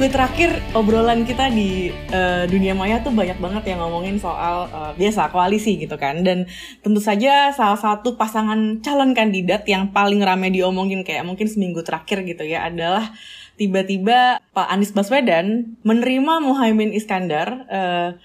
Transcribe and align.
seminggu 0.00 0.16
terakhir 0.16 0.50
obrolan 0.72 1.28
kita 1.28 1.52
di 1.52 1.92
uh, 1.92 2.48
dunia 2.48 2.72
maya 2.72 3.04
tuh 3.04 3.12
banyak 3.12 3.36
banget 3.36 3.76
yang 3.76 3.84
ngomongin 3.84 4.16
soal 4.16 4.64
uh, 4.72 4.96
biasa 4.96 5.28
koalisi 5.28 5.76
gitu 5.76 6.00
kan. 6.00 6.24
Dan 6.24 6.48
tentu 6.80 7.04
saja 7.04 7.52
salah 7.52 7.76
satu 7.76 8.16
pasangan 8.16 8.80
calon 8.80 9.12
kandidat 9.12 9.68
yang 9.68 9.92
paling 9.92 10.24
rame 10.24 10.48
diomongin 10.48 11.04
kayak 11.04 11.28
mungkin 11.28 11.52
seminggu 11.52 11.84
terakhir 11.84 12.24
gitu 12.24 12.48
ya 12.48 12.64
adalah 12.72 13.12
tiba-tiba 13.60 14.40
Pak 14.56 14.72
Anies 14.72 14.96
Baswedan 14.96 15.76
menerima 15.84 16.48
Muhaimin 16.48 16.96
Iskandar 16.96 17.68
uh, 17.68 18.16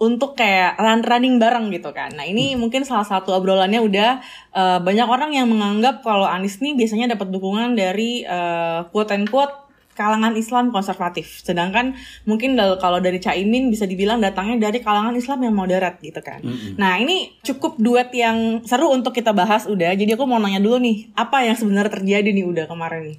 untuk 0.00 0.40
kayak 0.40 0.80
run 0.80 1.04
running 1.04 1.36
bareng 1.36 1.68
gitu 1.68 1.92
kan. 1.92 2.16
Nah 2.16 2.24
ini 2.24 2.56
hmm. 2.56 2.64
mungkin 2.64 2.88
salah 2.88 3.04
satu 3.04 3.36
obrolannya 3.36 3.84
udah 3.84 4.10
uh, 4.56 4.78
banyak 4.80 5.04
orang 5.04 5.36
yang 5.36 5.52
menganggap 5.52 6.00
kalau 6.00 6.24
Anies 6.24 6.64
nih 6.64 6.72
biasanya 6.72 7.12
dapat 7.12 7.28
dukungan 7.28 7.76
dari 7.76 8.24
uh, 8.24 8.88
quote 8.88 9.12
and 9.12 9.28
quote 9.28 9.63
kalangan 9.94 10.34
Islam 10.34 10.74
konservatif. 10.74 11.40
Sedangkan 11.40 11.94
mungkin 12.26 12.58
kalau 12.82 12.98
dari 12.98 13.22
Caimin 13.22 13.70
bisa 13.70 13.86
dibilang 13.86 14.18
datangnya 14.18 14.68
dari 14.68 14.82
kalangan 14.82 15.14
Islam 15.14 15.46
yang 15.46 15.54
moderat 15.54 16.02
gitu 16.02 16.20
kan. 16.20 16.42
Mm-hmm. 16.42 16.74
Nah 16.76 16.98
ini 16.98 17.38
cukup 17.40 17.78
duet 17.78 18.10
yang 18.12 18.60
seru 18.66 18.90
untuk 18.90 19.14
kita 19.14 19.30
bahas 19.30 19.64
udah. 19.70 19.94
Jadi 19.94 20.18
aku 20.18 20.26
mau 20.26 20.42
nanya 20.42 20.60
dulu 20.60 20.82
nih, 20.82 21.14
apa 21.14 21.46
yang 21.46 21.56
sebenarnya 21.56 22.02
terjadi 22.02 22.28
nih 22.34 22.44
udah 22.44 22.64
kemarin 22.66 23.14
nih? 23.14 23.18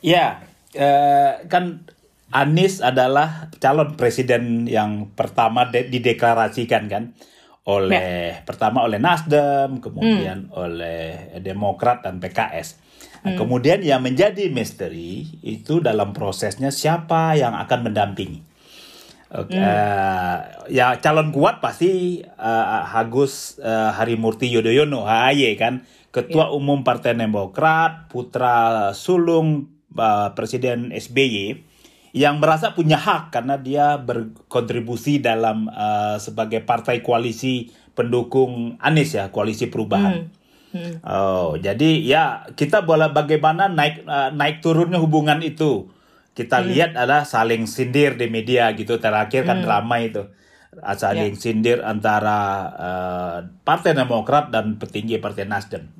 Ya, 0.00 0.40
uh, 0.74 1.44
kan 1.46 1.84
Anies 2.30 2.78
adalah 2.78 3.50
calon 3.58 3.98
presiden 3.98 4.64
yang 4.70 5.10
pertama 5.18 5.66
de- 5.66 5.90
dideklarasikan 5.90 6.86
kan 6.86 7.10
oleh 7.66 8.40
ya. 8.40 8.46
pertama 8.46 8.86
oleh 8.86 8.96
Nasdem, 8.96 9.82
kemudian 9.82 10.48
hmm. 10.48 10.54
oleh 10.56 11.02
Demokrat 11.42 12.06
dan 12.06 12.22
PKS. 12.22 12.89
Nah, 13.20 13.36
hmm. 13.36 13.38
Kemudian 13.38 13.84
yang 13.84 14.00
menjadi 14.00 14.48
misteri 14.48 15.28
itu 15.44 15.84
dalam 15.84 16.16
prosesnya 16.16 16.72
siapa 16.72 17.36
yang 17.36 17.52
akan 17.52 17.92
mendampingi. 17.92 18.40
Okay. 19.30 19.60
Hmm. 19.60 19.62
Uh, 19.62 20.38
ya 20.72 20.98
calon 20.98 21.30
kuat 21.30 21.62
pasti 21.62 22.18
uh, 22.24 22.98
Agus 22.98 23.62
uh, 23.62 23.94
Harimurti 23.94 24.50
Yudhoyono 24.50 25.06
HAY 25.06 25.54
kan 25.54 25.86
ketua 26.10 26.50
yeah. 26.50 26.56
umum 26.58 26.82
Partai 26.82 27.14
Demokrat 27.14 28.10
putra 28.10 28.90
sulung 28.90 29.70
uh, 29.94 30.34
Presiden 30.34 30.90
SBY 30.90 31.62
yang 32.10 32.42
merasa 32.42 32.74
punya 32.74 32.98
hak 32.98 33.30
karena 33.30 33.54
dia 33.54 33.94
berkontribusi 34.02 35.22
dalam 35.22 35.70
uh, 35.70 36.18
sebagai 36.18 36.66
partai 36.66 36.98
koalisi 36.98 37.70
pendukung 37.94 38.74
Anies 38.82 39.14
ya 39.14 39.30
koalisi 39.30 39.70
perubahan. 39.70 40.26
Hmm. 40.26 40.39
Hmm. 40.70 41.02
Oh, 41.02 41.58
jadi 41.58 41.98
ya 42.02 42.46
kita 42.54 42.86
boleh 42.86 43.10
bagaimana 43.10 43.66
naik 43.66 44.06
uh, 44.06 44.30
naik 44.30 44.62
turunnya 44.62 45.02
hubungan 45.02 45.42
itu. 45.42 45.90
Kita 46.30 46.62
hmm. 46.62 46.66
lihat 46.70 46.90
adalah 46.94 47.26
saling 47.26 47.66
sindir 47.66 48.14
di 48.14 48.30
media 48.30 48.70
gitu 48.78 49.02
terakhir 49.02 49.44
kan 49.44 49.62
hmm. 49.62 49.68
ramai 49.68 50.14
itu. 50.14 50.30
Ah, 50.78 50.94
saling 50.94 51.34
yeah. 51.34 51.42
sindir 51.42 51.78
antara 51.82 52.38
uh, 52.78 53.36
Partai 53.66 53.90
Demokrat 53.90 54.54
dan 54.54 54.78
petinggi 54.78 55.18
Partai 55.18 55.42
Nasdem. 55.50 55.90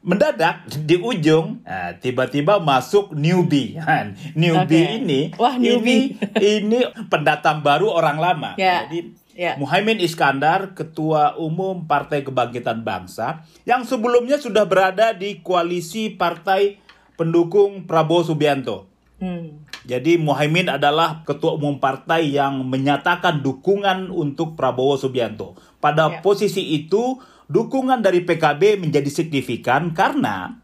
Mendadak 0.00 0.64
di 0.66 0.96
ujung 0.98 1.62
uh, 1.62 1.92
tiba-tiba 2.02 2.58
masuk 2.58 3.14
newbie. 3.14 3.78
newbie 4.40 4.82
okay. 4.82 4.98
ini 4.98 5.20
Wah, 5.38 5.54
newbie. 5.54 6.18
ini 6.18 6.58
ini 6.58 6.80
pendatang 7.12 7.62
baru 7.62 7.94
orang 7.94 8.18
lama. 8.18 8.50
Yeah. 8.58 8.90
Jadi 8.90 9.19
Yeah. 9.34 9.56
Muhaimin 9.56 10.02
Iskandar, 10.02 10.74
Ketua 10.74 11.38
Umum 11.38 11.86
Partai 11.86 12.26
Kebangkitan 12.26 12.82
Bangsa, 12.82 13.46
yang 13.64 13.86
sebelumnya 13.86 14.36
sudah 14.36 14.66
berada 14.66 15.14
di 15.14 15.40
koalisi 15.40 16.12
partai 16.12 16.82
pendukung 17.14 17.86
Prabowo 17.86 18.26
Subianto. 18.26 18.90
Hmm. 19.20 19.64
Jadi 19.84 20.16
Muhaimin 20.16 20.72
adalah 20.72 21.24
Ketua 21.24 21.56
Umum 21.56 21.80
Partai 21.80 22.32
yang 22.32 22.64
menyatakan 22.64 23.44
dukungan 23.44 24.08
untuk 24.08 24.56
Prabowo 24.56 24.96
Subianto. 24.96 25.56
Pada 25.80 26.08
yeah. 26.08 26.20
posisi 26.24 26.76
itu, 26.76 27.20
dukungan 27.50 28.00
dari 28.00 28.24
PKB 28.24 28.80
menjadi 28.80 29.10
signifikan 29.12 29.92
karena 29.92 30.60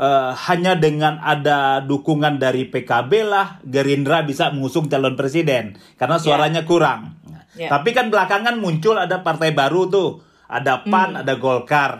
uh, 0.00 0.32
hanya 0.48 0.78
dengan 0.80 1.20
ada 1.20 1.84
dukungan 1.84 2.40
dari 2.40 2.64
PKB 2.72 3.12
lah 3.28 3.60
Gerindra 3.66 4.24
bisa 4.24 4.48
mengusung 4.48 4.88
calon 4.88 5.18
presiden 5.18 5.76
karena 6.00 6.16
ya. 6.16 6.24
suaranya 6.24 6.62
yeah. 6.64 6.68
kurang. 6.68 7.19
Yeah. 7.60 7.68
Tapi 7.68 7.92
kan 7.92 8.08
belakangan 8.08 8.56
muncul 8.56 8.96
ada 8.96 9.20
partai 9.20 9.52
baru 9.52 9.92
tuh, 9.92 10.24
ada 10.48 10.80
PAN, 10.80 11.12
mm. 11.12 11.20
ada 11.20 11.34
Golkar. 11.36 11.92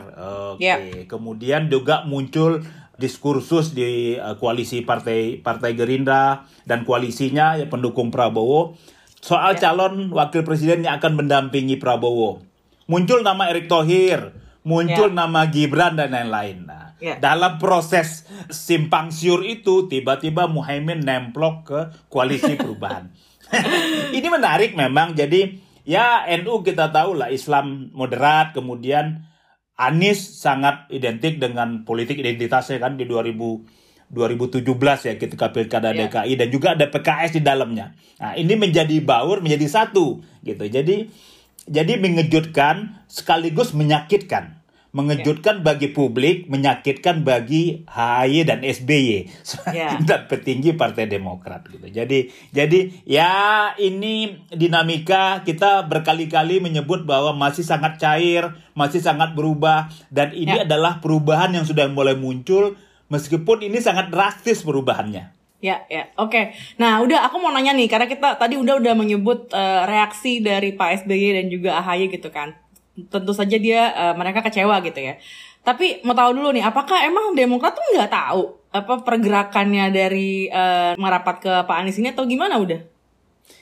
Oke, 0.56 0.64
okay. 0.64 0.64
yeah. 0.64 0.78
kemudian 1.04 1.68
juga 1.68 2.08
muncul 2.08 2.64
diskursus 2.96 3.76
di 3.76 4.16
uh, 4.16 4.40
koalisi 4.40 4.80
partai 4.80 5.40
partai 5.40 5.76
Gerindra 5.76 6.48
dan 6.64 6.88
koalisinya 6.88 7.60
ya, 7.60 7.68
pendukung 7.68 8.08
Prabowo 8.08 8.76
soal 9.20 9.56
yeah. 9.56 9.60
calon 9.60 10.08
wakil 10.12 10.42
presiden 10.42 10.88
yang 10.88 10.96
akan 10.96 11.24
mendampingi 11.24 11.76
Prabowo. 11.76 12.40
Muncul 12.88 13.22
nama 13.22 13.52
Erick 13.52 13.68
Thohir, 13.68 14.34
muncul 14.66 15.12
yeah. 15.12 15.18
nama 15.20 15.46
Gibran 15.46 15.94
dan 15.94 16.10
lain-lain. 16.10 16.66
Nah, 16.66 16.96
yeah. 16.98 17.20
dalam 17.20 17.60
proses 17.60 18.26
simpang 18.50 19.14
siur 19.14 19.46
itu 19.46 19.86
tiba-tiba 19.86 20.50
Muhaimin 20.50 21.04
nemplok 21.04 21.56
ke 21.68 21.80
koalisi 22.08 22.56
perubahan. 22.58 23.12
ini 24.16 24.28
menarik 24.30 24.78
memang. 24.78 25.14
Jadi 25.18 25.58
ya 25.86 26.26
NU 26.40 26.62
kita 26.62 26.90
tahu 26.94 27.18
lah 27.18 27.28
Islam 27.32 27.90
moderat, 27.94 28.54
kemudian 28.54 29.26
Anies 29.80 30.20
sangat 30.36 30.92
identik 30.92 31.40
dengan 31.40 31.88
politik 31.88 32.20
identitasnya 32.20 32.76
kan 32.76 33.00
di 33.00 33.08
2000 33.08 33.80
2017 34.10 34.66
ya 35.06 35.14
ketika 35.14 35.54
pilkada 35.54 35.94
yeah. 35.94 36.10
DKI 36.10 36.34
dan 36.34 36.48
juga 36.50 36.74
ada 36.74 36.90
PKS 36.90 37.38
di 37.38 37.42
dalamnya. 37.46 37.94
Nah, 38.18 38.34
ini 38.34 38.58
menjadi 38.58 38.98
baur, 39.06 39.38
menjadi 39.38 39.70
satu 39.70 40.18
gitu. 40.42 40.66
Jadi 40.66 41.06
jadi 41.70 41.92
mengejutkan 42.02 43.06
sekaligus 43.06 43.70
menyakitkan 43.70 44.59
mengejutkan 44.90 45.62
yeah. 45.62 45.64
bagi 45.64 45.88
publik, 45.94 46.50
menyakitkan 46.50 47.22
bagi 47.22 47.86
HAY 47.86 48.42
dan 48.42 48.66
SBY 48.66 49.30
yeah. 49.70 49.94
dan 50.08 50.26
petinggi 50.26 50.74
Partai 50.74 51.06
Demokrat 51.06 51.62
gitu. 51.70 51.86
Jadi 51.86 52.30
jadi 52.50 52.90
ya 53.06 53.32
ini 53.78 54.46
dinamika 54.50 55.46
kita 55.46 55.86
berkali-kali 55.86 56.58
menyebut 56.58 57.06
bahwa 57.06 57.30
masih 57.38 57.62
sangat 57.62 58.02
cair, 58.02 58.50
masih 58.74 58.98
sangat 58.98 59.38
berubah 59.38 59.86
dan 60.10 60.34
ini 60.34 60.58
yeah. 60.58 60.66
adalah 60.66 60.98
perubahan 60.98 61.54
yang 61.54 61.62
sudah 61.62 61.86
mulai 61.86 62.18
muncul 62.18 62.74
meskipun 63.10 63.62
ini 63.62 63.78
sangat 63.78 64.10
drastis 64.10 64.66
perubahannya. 64.66 65.38
Ya, 65.60 65.84
ya, 65.92 66.08
oke. 66.16 66.32
Okay. 66.32 66.44
Nah, 66.80 67.04
udah 67.04 67.28
aku 67.28 67.36
mau 67.36 67.52
nanya 67.52 67.76
nih, 67.76 67.84
karena 67.84 68.08
kita 68.08 68.40
tadi 68.40 68.56
udah 68.56 68.80
udah 68.80 68.96
menyebut 68.96 69.52
uh, 69.52 69.84
reaksi 69.84 70.40
dari 70.40 70.72
Pak 70.72 71.04
SBY 71.04 71.36
dan 71.36 71.46
juga 71.52 71.76
AHY 71.84 72.08
gitu 72.16 72.32
kan 72.32 72.56
tentu 73.08 73.32
saja 73.32 73.56
dia 73.56 73.94
uh, 73.94 74.14
mereka 74.18 74.44
kecewa 74.44 74.82
gitu 74.84 75.00
ya. 75.00 75.16
Tapi 75.60 76.04
mau 76.04 76.16
tahu 76.16 76.36
dulu 76.36 76.56
nih, 76.56 76.64
apakah 76.64 77.04
emang 77.04 77.36
Demokrat 77.36 77.76
tuh 77.76 77.84
nggak 77.96 78.12
tahu 78.12 78.42
apa 78.70 79.02
pergerakannya 79.02 79.92
dari 79.92 80.46
uh, 80.48 80.96
merapat 80.96 81.36
ke 81.42 81.52
Pak 81.64 81.76
Anies 81.80 81.98
ini 82.00 82.12
atau 82.12 82.24
gimana 82.24 82.56
udah? 82.56 82.80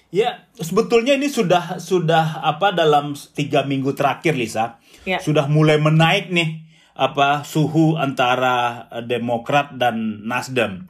Ya, 0.09 0.49
sebetulnya 0.57 1.21
ini 1.21 1.29
sudah 1.29 1.77
sudah 1.77 2.41
apa 2.41 2.73
dalam 2.73 3.13
tiga 3.37 3.69
minggu 3.69 3.93
terakhir, 3.93 4.33
Lisa, 4.33 4.81
ya. 5.05 5.21
sudah 5.21 5.45
mulai 5.53 5.77
menaik 5.77 6.33
nih 6.33 6.65
apa 6.97 7.45
suhu 7.45 8.01
antara 8.01 8.89
Demokrat 9.05 9.77
dan 9.77 10.25
Nasdem. 10.25 10.89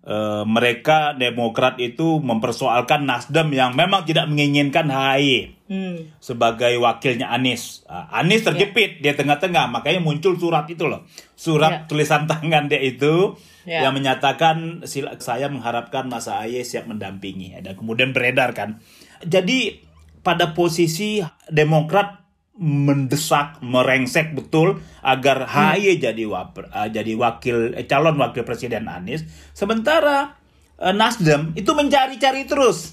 E, 0.00 0.16
mereka 0.48 1.12
Demokrat 1.12 1.76
itu 1.76 2.24
mempersoalkan 2.24 3.04
Nasdem 3.04 3.52
yang 3.52 3.76
memang 3.76 4.08
tidak 4.08 4.32
menginginkan 4.32 4.88
HAI 4.88 5.60
hmm. 5.70 6.18
sebagai 6.18 6.74
wakilnya 6.82 7.30
Anies. 7.30 7.86
Uh, 7.86 8.08
Anies 8.10 8.42
terjepit 8.42 8.98
yeah. 8.98 9.14
di 9.14 9.18
tengah-tengah, 9.22 9.70
makanya 9.70 10.02
muncul 10.02 10.34
surat 10.34 10.66
itu 10.66 10.90
loh, 10.90 11.06
surat 11.38 11.72
yeah. 11.72 11.86
tulisan 11.86 12.26
tangan 12.26 12.66
dia 12.66 12.82
itu 12.82 13.38
yeah. 13.64 13.86
yang 13.86 13.94
menyatakan 13.94 14.82
saya 15.22 15.46
mengharapkan 15.46 16.10
Mas 16.10 16.26
AHY 16.26 16.66
siap 16.66 16.90
mendampingi. 16.90 17.54
Dan 17.62 17.78
kemudian 17.78 18.10
beredar 18.10 18.50
kan. 18.52 18.82
Jadi 19.22 19.86
pada 20.20 20.52
posisi 20.52 21.22
Demokrat 21.48 22.19
mendesak, 22.60 23.56
merengsek 23.64 24.36
betul 24.36 24.84
agar 25.00 25.48
HY 25.48 25.96
hmm. 25.96 26.00
jadi 26.04 26.24
wapr, 26.28 26.68
uh, 26.68 26.88
jadi 26.92 27.16
wakil 27.16 27.72
eh, 27.72 27.88
calon 27.88 28.20
wakil 28.20 28.44
presiden 28.44 28.84
Anies. 28.84 29.24
Sementara 29.56 30.36
uh, 30.76 30.92
Nasdem 30.92 31.56
itu 31.56 31.72
mencari-cari 31.72 32.44
terus 32.44 32.92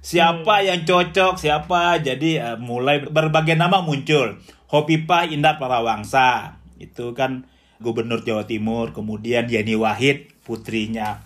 siapa 0.00 0.64
hmm. 0.64 0.66
yang 0.72 0.80
cocok, 0.88 1.36
siapa. 1.36 2.00
Jadi 2.00 2.40
uh, 2.40 2.56
mulai 2.56 3.04
berbagai 3.04 3.60
nama 3.60 3.84
muncul. 3.84 4.40
Hopipa 4.72 5.28
Indah 5.28 5.60
Parawangsa 5.60 6.56
itu 6.80 7.12
kan 7.12 7.44
gubernur 7.84 8.24
Jawa 8.24 8.48
Timur, 8.48 8.96
kemudian 8.96 9.52
Yeni 9.52 9.76
Wahid 9.76 10.32
putrinya 10.48 11.20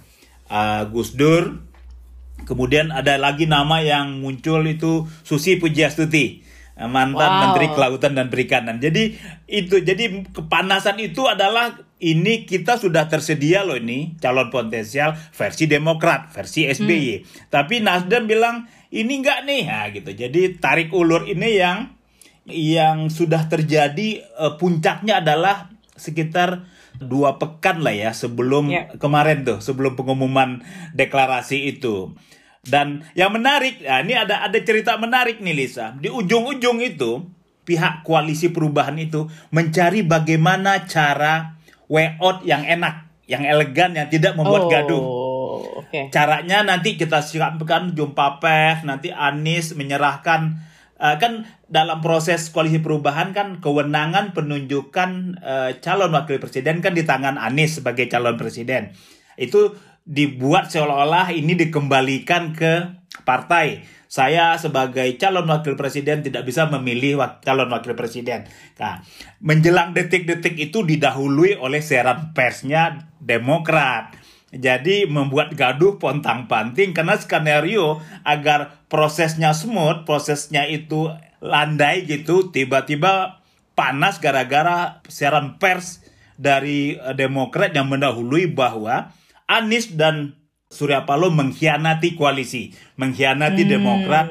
uh, 0.50 0.82
Gus 0.90 1.14
Dur. 1.14 1.62
Kemudian 2.42 2.90
ada 2.90 3.18
lagi 3.22 3.46
nama 3.46 3.82
yang 3.82 4.18
muncul 4.18 4.66
itu 4.66 5.06
Susi 5.22 5.58
Pujiastuti 5.62 6.47
mantan 6.86 7.18
wow. 7.18 7.40
Menteri 7.50 7.66
Kelautan 7.74 8.14
dan 8.14 8.30
Perikanan. 8.30 8.78
Jadi 8.78 9.18
itu 9.50 9.82
jadi 9.82 10.22
kepanasan 10.30 11.02
itu 11.02 11.26
adalah 11.26 11.74
ini 11.98 12.46
kita 12.46 12.78
sudah 12.78 13.10
tersedia 13.10 13.66
loh 13.66 13.74
ini 13.74 14.14
calon 14.22 14.54
potensial 14.54 15.18
versi 15.34 15.66
Demokrat, 15.66 16.30
versi 16.30 16.70
SBY. 16.70 17.10
Hmm. 17.18 17.22
Tapi 17.50 17.82
Nasdem 17.82 18.30
bilang 18.30 18.70
ini 18.94 19.18
enggak 19.18 19.42
nih, 19.42 19.62
nah, 19.66 19.90
gitu. 19.90 20.14
Jadi 20.14 20.62
tarik 20.62 20.94
ulur 20.94 21.26
ini 21.26 21.58
yang 21.58 21.98
yang 22.48 23.12
sudah 23.12 23.50
terjadi 23.50 24.24
uh, 24.38 24.56
puncaknya 24.56 25.20
adalah 25.20 25.68
sekitar 25.98 26.64
dua 26.98 27.38
pekan 27.38 27.82
lah 27.84 27.94
ya 27.94 28.10
sebelum 28.10 28.72
yeah. 28.72 28.90
kemarin 28.98 29.46
tuh 29.46 29.58
sebelum 29.58 29.98
pengumuman 29.98 30.62
deklarasi 30.94 31.74
itu. 31.74 32.14
Dan 32.64 33.06
yang 33.14 33.32
menarik, 33.32 33.80
nah 33.80 34.02
ini 34.02 34.18
ada 34.18 34.44
ada 34.44 34.58
cerita 34.60 34.98
menarik 34.98 35.38
nih 35.38 35.54
Lisa. 35.54 35.94
Di 35.96 36.10
ujung-ujung 36.10 36.82
itu 36.82 37.24
pihak 37.68 38.00
koalisi 38.04 38.48
perubahan 38.48 38.96
itu 38.96 39.28
mencari 39.52 40.00
bagaimana 40.00 40.88
cara 40.88 41.60
way 41.88 42.16
out 42.16 42.40
yang 42.44 42.64
enak, 42.64 43.08
yang 43.28 43.44
elegan, 43.44 43.92
yang 43.92 44.08
tidak 44.08 44.36
membuat 44.36 44.64
oh, 44.64 44.70
gaduh. 44.72 45.02
Okay. 45.88 46.12
Caranya 46.12 46.64
nanti 46.64 46.96
kita 46.96 47.20
siapkan 47.24 47.96
jumpa 47.96 48.40
pers, 48.40 48.84
nanti 48.84 49.08
Anies 49.08 49.72
menyerahkan 49.72 50.60
uh, 51.00 51.16
kan 51.16 51.48
dalam 51.68 52.00
proses 52.00 52.48
koalisi 52.52 52.80
perubahan 52.80 53.32
kan 53.32 53.60
kewenangan 53.60 54.36
penunjukan 54.36 55.40
uh, 55.40 55.70
calon 55.80 56.12
wakil 56.12 56.40
presiden 56.40 56.84
kan 56.84 56.92
di 56.92 57.04
tangan 57.04 57.40
Anies 57.40 57.80
sebagai 57.80 58.08
calon 58.08 58.36
presiden. 58.36 58.92
Itu 59.38 59.78
dibuat 60.08 60.72
seolah-olah 60.72 61.36
ini 61.36 61.52
dikembalikan 61.52 62.56
ke 62.56 62.96
partai 63.28 63.84
saya 64.08 64.56
sebagai 64.56 65.20
calon 65.20 65.44
wakil 65.44 65.76
presiden 65.76 66.24
tidak 66.24 66.48
bisa 66.48 66.64
memilih 66.72 67.20
calon 67.44 67.68
wakil 67.68 67.92
presiden. 67.92 68.48
Nah, 68.80 69.04
menjelang 69.44 69.92
detik-detik 69.92 70.56
itu 70.56 70.80
didahului 70.80 71.60
oleh 71.60 71.84
seran 71.84 72.32
persnya 72.32 73.12
Demokrat. 73.20 74.16
Jadi 74.48 75.04
membuat 75.04 75.52
gaduh 75.52 76.00
pontang-panting 76.00 76.96
karena 76.96 77.20
skenario 77.20 78.00
agar 78.24 78.80
prosesnya 78.88 79.52
smooth, 79.52 80.08
prosesnya 80.08 80.64
itu 80.64 81.12
landai 81.44 82.08
gitu, 82.08 82.48
tiba-tiba 82.48 83.44
panas 83.76 84.24
gara-gara 84.24 85.04
siaran 85.12 85.60
pers 85.60 86.00
dari 86.40 86.96
eh, 86.96 87.12
Demokrat 87.12 87.76
yang 87.76 87.92
mendahului 87.92 88.48
bahwa 88.48 89.12
Anies 89.48 89.96
dan 89.96 90.36
Surya 90.68 91.08
Paloh 91.08 91.32
mengkhianati 91.32 92.12
koalisi, 92.12 92.76
mengkhianati 93.00 93.64
hmm. 93.64 93.72
Demokrat 93.72 94.28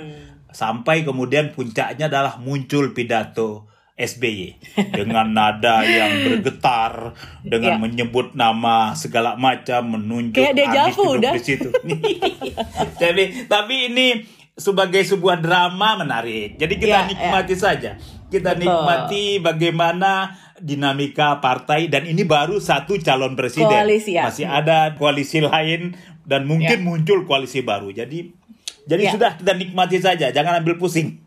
sampai 0.54 1.02
kemudian 1.02 1.52
puncaknya 1.58 2.08
adalah 2.08 2.38
muncul 2.38 2.94
pidato 2.94 3.66
SBY 3.98 4.62
dengan 4.98 5.34
nada 5.34 5.82
yang 5.82 6.30
bergetar 6.30 7.18
dengan 7.42 7.78
ya. 7.78 7.82
menyebut 7.82 8.38
nama 8.38 8.94
segala 8.94 9.34
macam 9.34 9.98
menunjuk 9.98 10.38
Kayak 10.38 10.56
Anies 10.62 10.94
duduk 10.94 11.34
di 11.34 11.42
situ. 11.42 11.70
tapi 13.02 13.24
tapi 13.50 13.76
ini 13.90 14.08
sebagai 14.54 15.02
sebuah 15.02 15.42
drama 15.42 16.06
menarik. 16.06 16.62
Jadi 16.62 16.74
kita 16.78 16.98
ya, 17.06 17.10
nikmati 17.10 17.58
ya. 17.58 17.62
saja. 17.62 17.92
Kita 18.28 18.56
Betul. 18.56 18.68
nikmati 18.68 19.26
bagaimana 19.40 20.36
dinamika 20.60 21.40
partai 21.40 21.88
dan 21.88 22.04
ini 22.04 22.28
baru 22.28 22.60
satu 22.60 23.00
calon 23.00 23.40
presiden. 23.40 23.72
Koalisi, 23.72 24.20
ya. 24.20 24.28
Masih 24.28 24.48
ada 24.50 24.98
koalisi 25.00 25.40
lain 25.40 25.96
dan 26.28 26.44
mungkin 26.44 26.80
ya. 26.82 26.84
muncul 26.84 27.24
koalisi 27.24 27.64
baru. 27.64 27.94
Jadi 27.96 28.36
jadi 28.88 29.04
ya. 29.08 29.12
sudah 29.16 29.32
kita 29.40 29.54
nikmati 29.56 30.00
saja, 30.00 30.32
jangan 30.32 30.64
ambil 30.64 30.80
pusing. 30.80 31.24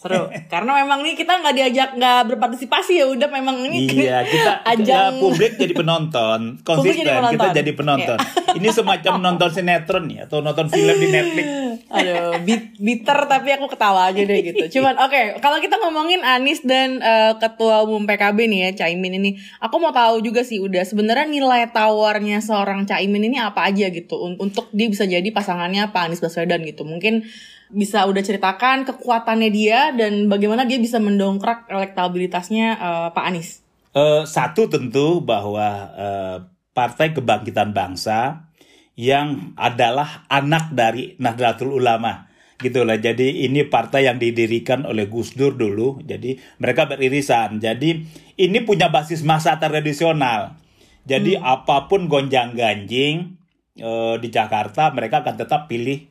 Seru. 0.00 0.32
Karena 0.52 0.80
memang 0.80 1.04
nih 1.04 1.12
kita 1.12 1.44
nggak 1.44 1.54
diajak 1.60 1.90
nggak 2.00 2.20
berpartisipasi 2.32 3.04
ya 3.04 3.06
udah 3.12 3.28
memang 3.28 3.68
ini 3.68 3.84
Iya, 3.84 4.24
kita 4.24 4.52
ajang 4.72 5.12
ya, 5.12 5.20
publik 5.20 5.60
jadi 5.60 5.76
penonton, 5.76 6.56
konsisten 6.64 7.04
jadi 7.04 7.20
penonton. 7.20 7.36
kita 7.36 7.48
jadi 7.60 7.72
penonton. 7.76 8.18
Yeah. 8.18 8.56
ini 8.56 8.68
semacam 8.72 9.12
nonton 9.20 9.50
sinetron 9.52 10.04
ya 10.08 10.24
atau 10.24 10.40
nonton 10.40 10.72
film 10.72 10.96
di 10.96 11.08
Netflix. 11.12 11.46
Aduh, 12.00 12.40
bitter 12.80 13.18
tapi 13.28 13.48
aku 13.52 13.66
ketawa 13.68 14.08
aja 14.08 14.22
deh 14.24 14.40
gitu. 14.40 14.80
Cuman 14.80 14.96
oke, 14.96 15.12
okay, 15.12 15.24
kalau 15.44 15.60
kita 15.60 15.76
ngomongin 15.76 16.24
Anies 16.24 16.64
dan 16.64 17.04
uh, 17.04 17.36
ketua 17.36 17.84
umum 17.84 18.08
PKB 18.08 18.48
nih 18.48 18.60
ya, 18.72 18.86
Caimin 18.86 19.20
ini, 19.20 19.36
aku 19.60 19.76
mau 19.76 19.92
tahu 19.92 20.24
juga 20.24 20.40
sih 20.46 20.62
udah 20.62 20.80
sebenarnya 20.86 21.28
nilai 21.28 21.68
tawarnya 21.68 22.40
seorang 22.40 22.88
Caimin 22.88 23.28
ini 23.28 23.36
apa 23.36 23.68
aja 23.68 23.92
gitu 23.92 24.16
untuk 24.16 24.72
dia 24.72 24.88
bisa 24.88 25.04
jadi 25.04 25.26
pasangannya 25.28 25.92
Pak 25.92 26.08
Anies 26.08 26.22
Baswedan 26.24 26.64
gitu. 26.64 26.88
Mungkin 26.88 27.26
bisa 27.70 28.06
udah 28.06 28.22
ceritakan 28.22 28.82
kekuatannya 28.86 29.50
dia 29.50 29.94
dan 29.94 30.26
bagaimana 30.26 30.66
dia 30.66 30.76
bisa 30.76 30.98
mendongkrak 30.98 31.70
elektabilitasnya 31.70 32.66
uh, 32.76 33.08
Pak 33.14 33.24
Anies? 33.24 33.62
Uh, 33.90 34.22
satu 34.26 34.70
tentu 34.70 35.22
bahwa 35.22 35.66
uh, 35.94 36.36
Partai 36.70 37.10
Kebangkitan 37.10 37.74
Bangsa 37.74 38.46
yang 38.94 39.54
adalah 39.58 40.28
anak 40.30 40.70
dari 40.74 41.18
Nahdlatul 41.18 41.74
Ulama 41.78 42.30
gitu 42.60 42.84
lah. 42.84 43.00
Jadi 43.00 43.48
ini 43.48 43.64
partai 43.64 44.06
yang 44.06 44.20
didirikan 44.20 44.84
oleh 44.84 45.08
Gus 45.08 45.32
Dur 45.34 45.56
dulu. 45.56 46.04
Jadi 46.04 46.36
mereka 46.60 46.86
beririsan. 46.86 47.58
Jadi 47.58 48.04
ini 48.36 48.58
punya 48.62 48.92
basis 48.92 49.24
masa 49.24 49.56
tradisional. 49.56 50.60
Jadi 51.08 51.34
hmm. 51.34 51.42
apa 51.42 51.88
pun 51.88 52.06
gonjang-ganjing 52.06 53.40
uh, 53.80 54.20
di 54.20 54.28
Jakarta 54.28 54.92
mereka 54.92 55.24
akan 55.24 55.34
tetap 55.40 55.66
pilih 55.66 56.09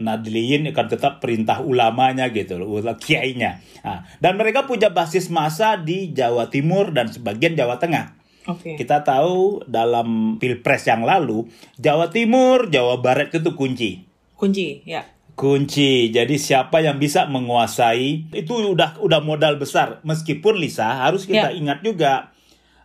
Nadliyin 0.00 0.66
akan 0.72 0.86
tetap 0.88 1.20
perintah 1.20 1.60
ulamanya 1.60 2.32
gitu 2.32 2.56
loh, 2.56 2.80
kiainya. 2.96 3.60
Nah, 3.84 4.08
dan 4.18 4.40
mereka 4.40 4.64
punya 4.64 4.88
basis 4.88 5.28
masa 5.28 5.76
di 5.76 6.10
Jawa 6.10 6.48
Timur 6.48 6.90
dan 6.90 7.12
sebagian 7.12 7.54
Jawa 7.54 7.76
Tengah. 7.76 8.16
Okay. 8.48 8.80
Kita 8.80 9.04
tahu 9.04 9.68
dalam 9.68 10.40
pilpres 10.40 10.88
yang 10.88 11.04
lalu 11.04 11.46
Jawa 11.76 12.08
Timur, 12.08 12.72
Jawa 12.72 12.98
Barat 12.98 13.30
itu 13.30 13.52
kunci. 13.52 14.00
Kunci, 14.34 14.80
ya. 14.88 15.04
Kunci. 15.36 16.08
Jadi 16.08 16.40
siapa 16.40 16.80
yang 16.80 16.96
bisa 16.96 17.28
menguasai 17.28 18.32
itu 18.32 18.52
udah 18.72 19.00
udah 19.00 19.20
modal 19.20 19.60
besar. 19.60 20.00
Meskipun 20.04 20.56
Lisa 20.56 21.04
harus 21.04 21.28
kita 21.28 21.52
ya. 21.52 21.56
ingat 21.56 21.84
juga 21.84 22.32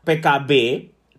PKB 0.03 0.51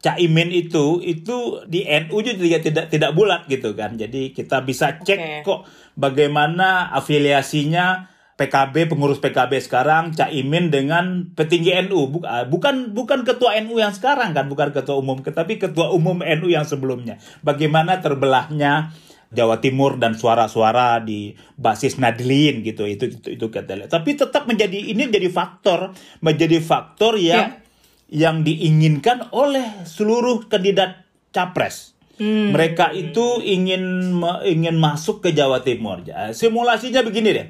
Caimin 0.06 0.54
itu 0.54 1.02
itu 1.02 1.66
di 1.66 1.82
NU 1.82 2.22
juga 2.22 2.62
tidak 2.62 2.86
tidak 2.94 3.10
bulat 3.10 3.50
gitu 3.50 3.74
kan. 3.74 3.98
Jadi 3.98 4.30
kita 4.30 4.62
bisa 4.62 5.02
cek 5.02 5.18
okay. 5.18 5.42
kok 5.42 5.66
bagaimana 5.98 6.94
afiliasinya 6.94 8.14
PKB 8.36 8.92
pengurus 8.92 9.18
PKB 9.18 9.58
sekarang 9.64 10.14
Caimin 10.14 10.70
dengan 10.70 11.32
petinggi 11.34 11.74
NU 11.90 12.22
ah, 12.22 12.46
bukan 12.46 12.94
bukan 12.94 13.26
ketua 13.26 13.58
NU 13.64 13.80
yang 13.80 13.96
sekarang 13.96 14.36
kan 14.36 14.46
bukan 14.46 14.70
ketua 14.76 15.00
umum 15.00 15.24
tetapi 15.24 15.56
ketua 15.56 15.90
umum 15.90 16.20
NU 16.20 16.52
yang 16.52 16.68
sebelumnya 16.68 17.16
bagaimana 17.40 17.98
terbelahnya 18.04 18.92
Jawa 19.32 19.58
Timur 19.58 19.96
dan 19.96 20.14
suara-suara 20.14 21.00
di 21.00 21.32
basis 21.56 21.96
Nadlin 21.96 22.60
gitu 22.60 22.84
itu 22.84 23.08
itu 23.08 23.40
itu 23.40 23.46
kita 23.48 23.72
lihat 23.72 23.90
tapi 23.90 24.14
tetap 24.14 24.44
menjadi 24.44 24.84
ini 24.84 25.08
jadi 25.08 25.32
faktor 25.32 25.96
menjadi 26.20 26.60
faktor 26.60 27.16
yang 27.16 27.56
yeah 27.56 27.64
yang 28.06 28.46
diinginkan 28.46 29.34
oleh 29.34 29.86
seluruh 29.86 30.46
kandidat 30.46 31.06
capres. 31.34 31.96
Hmm. 32.16 32.56
Mereka 32.56 32.96
itu 32.96 33.44
ingin 33.44 34.16
ingin 34.48 34.76
masuk 34.80 35.20
ke 35.20 35.36
Jawa 35.36 35.60
Timur. 35.60 36.00
Simulasinya 36.32 37.04
begini 37.04 37.30
deh. 37.34 37.48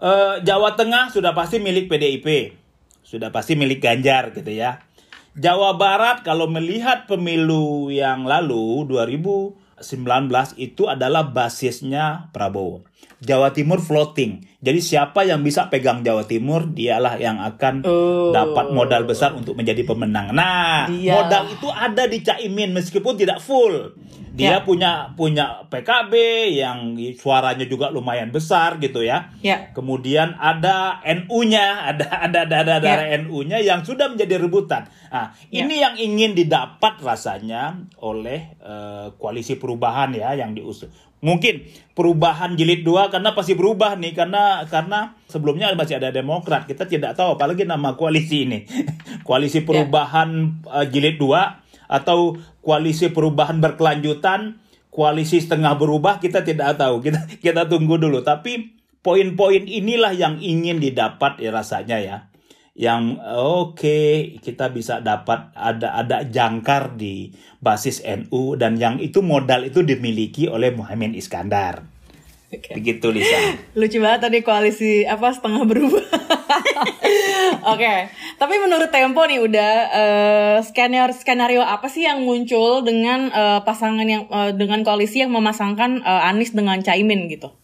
Uh, 0.00 0.40
Jawa 0.40 0.72
Tengah 0.74 1.12
sudah 1.12 1.36
pasti 1.36 1.60
milik 1.60 1.92
PDIP, 1.92 2.56
sudah 3.04 3.28
pasti 3.28 3.54
milik 3.54 3.84
Ganjar 3.84 4.32
gitu 4.32 4.50
ya. 4.50 4.80
Jawa 5.34 5.74
Barat 5.74 6.22
kalau 6.22 6.46
melihat 6.46 7.10
pemilu 7.10 7.90
yang 7.90 8.22
lalu 8.22 8.86
2019 8.86 9.58
itu 10.62 10.86
adalah 10.86 11.26
basisnya 11.26 12.30
Prabowo. 12.30 12.86
Jawa 13.24 13.56
Timur 13.56 13.80
floating. 13.80 14.44
Jadi 14.60 14.80
siapa 14.80 15.24
yang 15.24 15.40
bisa 15.40 15.68
pegang 15.72 16.04
Jawa 16.04 16.28
Timur, 16.28 16.68
dialah 16.68 17.16
yang 17.20 17.40
akan 17.40 17.84
oh. 17.84 18.32
dapat 18.32 18.72
modal 18.72 19.08
besar 19.08 19.32
untuk 19.36 19.56
menjadi 19.56 19.84
pemenang. 19.84 20.32
Nah, 20.32 20.88
Dia. 20.88 21.20
modal 21.20 21.52
itu 21.52 21.68
ada 21.72 22.04
di 22.08 22.20
Caimin 22.20 22.72
meskipun 22.76 23.16
tidak 23.16 23.40
full. 23.40 23.96
Dia 24.34 24.58
ya. 24.58 24.66
punya 24.66 25.14
punya 25.14 25.62
PKB 25.70 26.12
yang 26.58 26.98
suaranya 27.14 27.70
juga 27.70 27.94
lumayan 27.94 28.34
besar 28.34 28.82
gitu 28.82 29.06
ya. 29.06 29.30
ya. 29.38 29.70
Kemudian 29.70 30.34
ada 30.34 30.98
NU-nya, 31.06 31.86
ada 31.94 32.06
ada 32.18 32.42
ada 32.42 32.56
ada, 32.66 32.72
ada 32.82 32.92
ya. 33.06 33.22
NU-nya 33.22 33.62
yang 33.62 33.86
sudah 33.86 34.10
menjadi 34.10 34.42
rebutan. 34.42 34.90
Nah, 35.14 35.30
ya. 35.54 35.62
ini 35.62 35.78
yang 35.78 35.94
ingin 35.94 36.34
didapat 36.34 36.98
rasanya 36.98 37.78
oleh 38.02 38.58
uh, 38.58 39.14
koalisi 39.14 39.54
perubahan 39.54 40.10
ya 40.10 40.34
yang 40.34 40.50
diusung 40.50 40.90
mungkin 41.22 41.66
perubahan 41.94 42.58
jilid 42.58 42.82
dua 42.82 43.08
karena 43.08 43.32
pasti 43.32 43.54
berubah 43.54 43.94
nih 43.96 44.12
karena 44.12 44.66
karena 44.66 45.14
sebelumnya 45.30 45.70
masih 45.78 46.02
ada 46.02 46.10
Demokrat 46.10 46.66
kita 46.66 46.90
tidak 46.90 47.14
tahu 47.14 47.38
apalagi 47.38 47.62
nama 47.64 47.94
koalisi 47.94 48.44
ini 48.44 48.66
koalisi 49.26 49.62
ya. 49.62 49.66
perubahan 49.66 50.60
yeah. 50.66 50.82
uh, 50.82 50.86
jilid 50.90 51.16
dua 51.16 51.62
atau 51.86 52.34
koalisi 52.60 53.12
perubahan 53.14 53.62
berkelanjutan 53.62 54.58
koalisi 54.90 55.38
setengah 55.38 55.78
berubah 55.78 56.18
kita 56.18 56.42
tidak 56.42 56.76
tahu 56.76 57.00
kita 57.00 57.24
kita 57.44 57.70
tunggu 57.70 57.96
dulu 57.96 58.22
tapi 58.26 58.74
poin-poin 59.04 59.68
inilah 59.68 60.16
yang 60.16 60.40
ingin 60.40 60.80
didapat 60.80 61.38
ya 61.38 61.52
rasanya 61.52 61.98
ya 62.00 62.16
yang 62.74 63.22
oke 63.22 63.78
okay, 63.78 64.34
kita 64.42 64.74
bisa 64.74 64.98
dapat 64.98 65.54
ada 65.54 65.94
ada 65.94 66.26
jangkar 66.26 66.98
di 66.98 67.30
basis 67.62 68.02
NU 68.02 68.58
dan 68.58 68.74
yang 68.74 68.98
itu 68.98 69.22
modal 69.22 69.62
itu 69.62 69.86
dimiliki 69.86 70.50
oleh 70.50 70.74
Muhammad 70.74 71.14
Iskandar. 71.14 71.86
Okay. 72.50 72.74
Begitu 72.78 73.14
Lisa. 73.14 73.38
Lucu 73.78 73.98
banget 74.02 74.20
tadi 74.26 74.38
koalisi 74.42 75.06
apa 75.06 75.30
setengah 75.30 75.62
berubah. 75.66 76.02
Oke, 77.74 77.80
okay. 77.80 77.98
tapi 78.36 78.58
menurut 78.58 78.90
Tempo 78.90 79.22
nih 79.26 79.40
udah 79.42 79.72
uh, 79.90 80.56
skenario 80.62 81.14
skenario 81.14 81.62
apa 81.62 81.86
sih 81.90 82.06
yang 82.06 82.22
muncul 82.22 82.82
dengan 82.82 83.30
uh, 83.32 83.60
pasangan 83.62 84.04
yang 84.06 84.26
uh, 84.28 84.50
dengan 84.54 84.82
koalisi 84.82 85.22
yang 85.22 85.32
memasangkan 85.32 86.02
uh, 86.02 86.28
Anies 86.30 86.54
dengan 86.54 86.78
Caimin 86.82 87.26
gitu? 87.30 87.54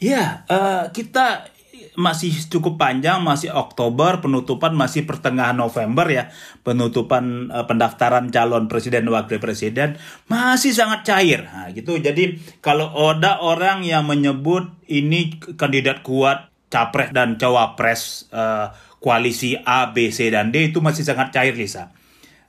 Iya, 0.00 0.46
uh, 0.48 0.82
kita 0.90 1.55
masih 1.96 2.32
cukup 2.52 2.76
panjang, 2.76 3.24
masih 3.24 3.50
Oktober, 3.52 4.20
penutupan 4.20 4.76
masih 4.76 5.08
pertengahan 5.08 5.56
November 5.56 6.04
ya, 6.06 6.28
penutupan 6.60 7.48
uh, 7.48 7.64
pendaftaran 7.64 8.28
calon 8.28 8.68
presiden 8.68 9.08
wakil 9.08 9.40
presiden 9.40 9.96
masih 10.28 10.76
sangat 10.76 11.08
cair. 11.08 11.48
Nah, 11.48 11.72
gitu. 11.72 11.96
Jadi 11.96 12.36
kalau 12.60 12.92
ada 12.92 13.40
orang 13.40 13.82
yang 13.82 14.04
menyebut 14.04 14.68
ini 14.86 15.40
kandidat 15.56 16.04
kuat 16.04 16.52
capres 16.68 17.16
dan 17.16 17.40
cawapres 17.40 18.28
uh, 18.36 18.70
koalisi 19.00 19.56
A, 19.56 19.90
B, 19.96 20.12
C 20.12 20.28
dan 20.28 20.52
D 20.52 20.68
itu 20.68 20.84
masih 20.84 21.02
sangat 21.02 21.32
cair, 21.32 21.56
Lisa. 21.56 21.90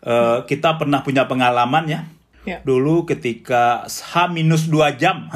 Uh, 0.03 0.45
kita 0.45 0.77
pernah 0.77 1.01
punya 1.01 1.25
pengalaman 1.25 1.89
ya 1.89 2.05
Ya. 2.47 2.63
Dulu 2.63 3.03
ketika 3.03 3.83
H 3.83 4.31
minus 4.31 4.71
dua 4.71 4.95
jam 4.95 5.27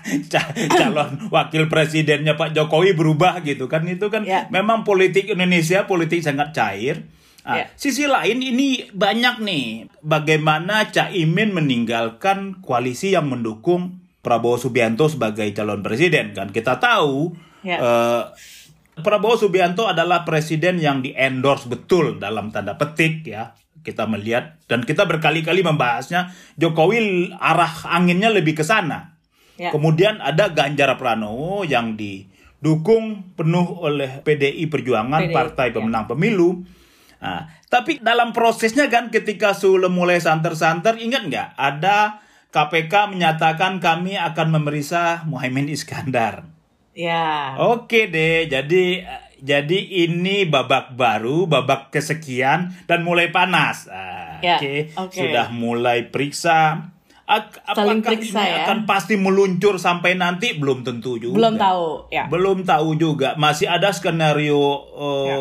calon 0.80 1.28
wakil 1.28 1.68
presidennya 1.68 2.32
Pak 2.40 2.56
Jokowi 2.56 2.96
berubah 2.96 3.44
gitu 3.44 3.68
kan 3.68 3.84
itu 3.84 4.08
kan 4.08 4.24
ya. 4.24 4.48
memang 4.48 4.80
politik 4.80 5.28
Indonesia 5.28 5.84
politik 5.84 6.24
sangat 6.24 6.56
cair. 6.56 7.04
Nah, 7.44 7.60
ya. 7.60 7.64
Sisi 7.76 8.08
lain 8.08 8.40
ini 8.40 8.88
banyak 8.88 9.44
nih 9.44 9.92
bagaimana 10.00 10.88
Caimin 10.88 11.52
meninggalkan 11.52 12.64
koalisi 12.64 13.12
yang 13.12 13.28
mendukung 13.28 14.00
Prabowo 14.24 14.56
Subianto 14.56 15.12
sebagai 15.12 15.52
calon 15.52 15.84
presiden 15.84 16.32
kan 16.32 16.50
kita 16.56 16.80
tahu 16.80 17.36
ya. 17.60 17.76
uh, 17.78 18.22
Prabowo 18.96 19.36
Subianto 19.36 19.84
adalah 19.84 20.24
presiden 20.24 20.80
yang 20.80 21.04
di 21.04 21.12
endorse 21.12 21.68
betul 21.68 22.16
dalam 22.16 22.48
tanda 22.48 22.80
petik 22.80 23.28
ya 23.28 23.52
kita 23.86 24.10
melihat 24.10 24.58
dan 24.66 24.82
kita 24.82 25.06
berkali-kali 25.06 25.62
membahasnya 25.62 26.34
Jokowi 26.58 27.30
arah 27.38 27.70
anginnya 27.86 28.34
lebih 28.34 28.58
ke 28.58 28.66
sana. 28.66 29.14
Ya. 29.54 29.70
Kemudian 29.70 30.18
ada 30.18 30.50
Ganjar 30.50 30.98
Pranowo 30.98 31.62
yang 31.62 31.94
didukung 31.94 33.32
penuh 33.38 33.78
oleh 33.78 34.20
PDI 34.26 34.66
Perjuangan 34.66 35.30
PDI, 35.30 35.32
partai 35.32 35.66
ya. 35.70 35.74
pemenang 35.78 36.04
ya. 36.04 36.10
pemilu. 36.10 36.50
Nah, 37.16 37.48
tapi 37.70 38.02
dalam 38.02 38.34
prosesnya 38.34 38.90
kan 38.90 39.08
ketika 39.08 39.54
sudah 39.54 39.88
mulai 39.88 40.20
santer-santer 40.20 41.00
ingat 41.00 41.22
nggak 41.30 41.48
ada 41.56 42.20
KPK 42.52 43.12
menyatakan 43.12 43.78
kami 43.80 44.16
akan 44.18 44.60
memeriksa 44.60 45.24
Muhammad 45.24 45.70
Iskandar. 45.70 46.48
Ya. 46.96 47.56
Oke 47.60 48.08
deh, 48.08 48.48
jadi 48.48 49.04
jadi 49.36 50.08
ini 50.08 50.48
babak 50.48 50.96
baru, 50.96 51.44
babak 51.44 51.92
kesekian 51.92 52.72
dan 52.88 53.04
mulai 53.04 53.28
panas. 53.28 53.88
Ah, 53.92 54.40
ya, 54.40 54.56
Oke, 54.56 54.64
okay. 54.64 54.78
okay. 54.96 55.20
sudah 55.20 55.46
mulai 55.52 56.08
periksa. 56.08 56.92
Ak 57.26 57.58
apakah 57.66 58.00
periksa, 58.00 58.38
ini 58.46 58.54
ya? 58.54 58.64
akan 58.64 58.78
pasti 58.86 59.18
meluncur 59.18 59.82
sampai 59.82 60.14
nanti 60.14 60.54
belum 60.56 60.86
tentu 60.86 61.18
juga. 61.18 61.36
Belum 61.36 61.54
tahu, 61.58 61.86
ya. 62.08 62.24
Belum 62.30 62.62
tahu 62.62 62.88
juga. 62.96 63.34
Masih 63.36 63.66
ada 63.66 63.90
skenario 63.90 64.56
uh, 64.94 65.26
ya. 65.26 65.36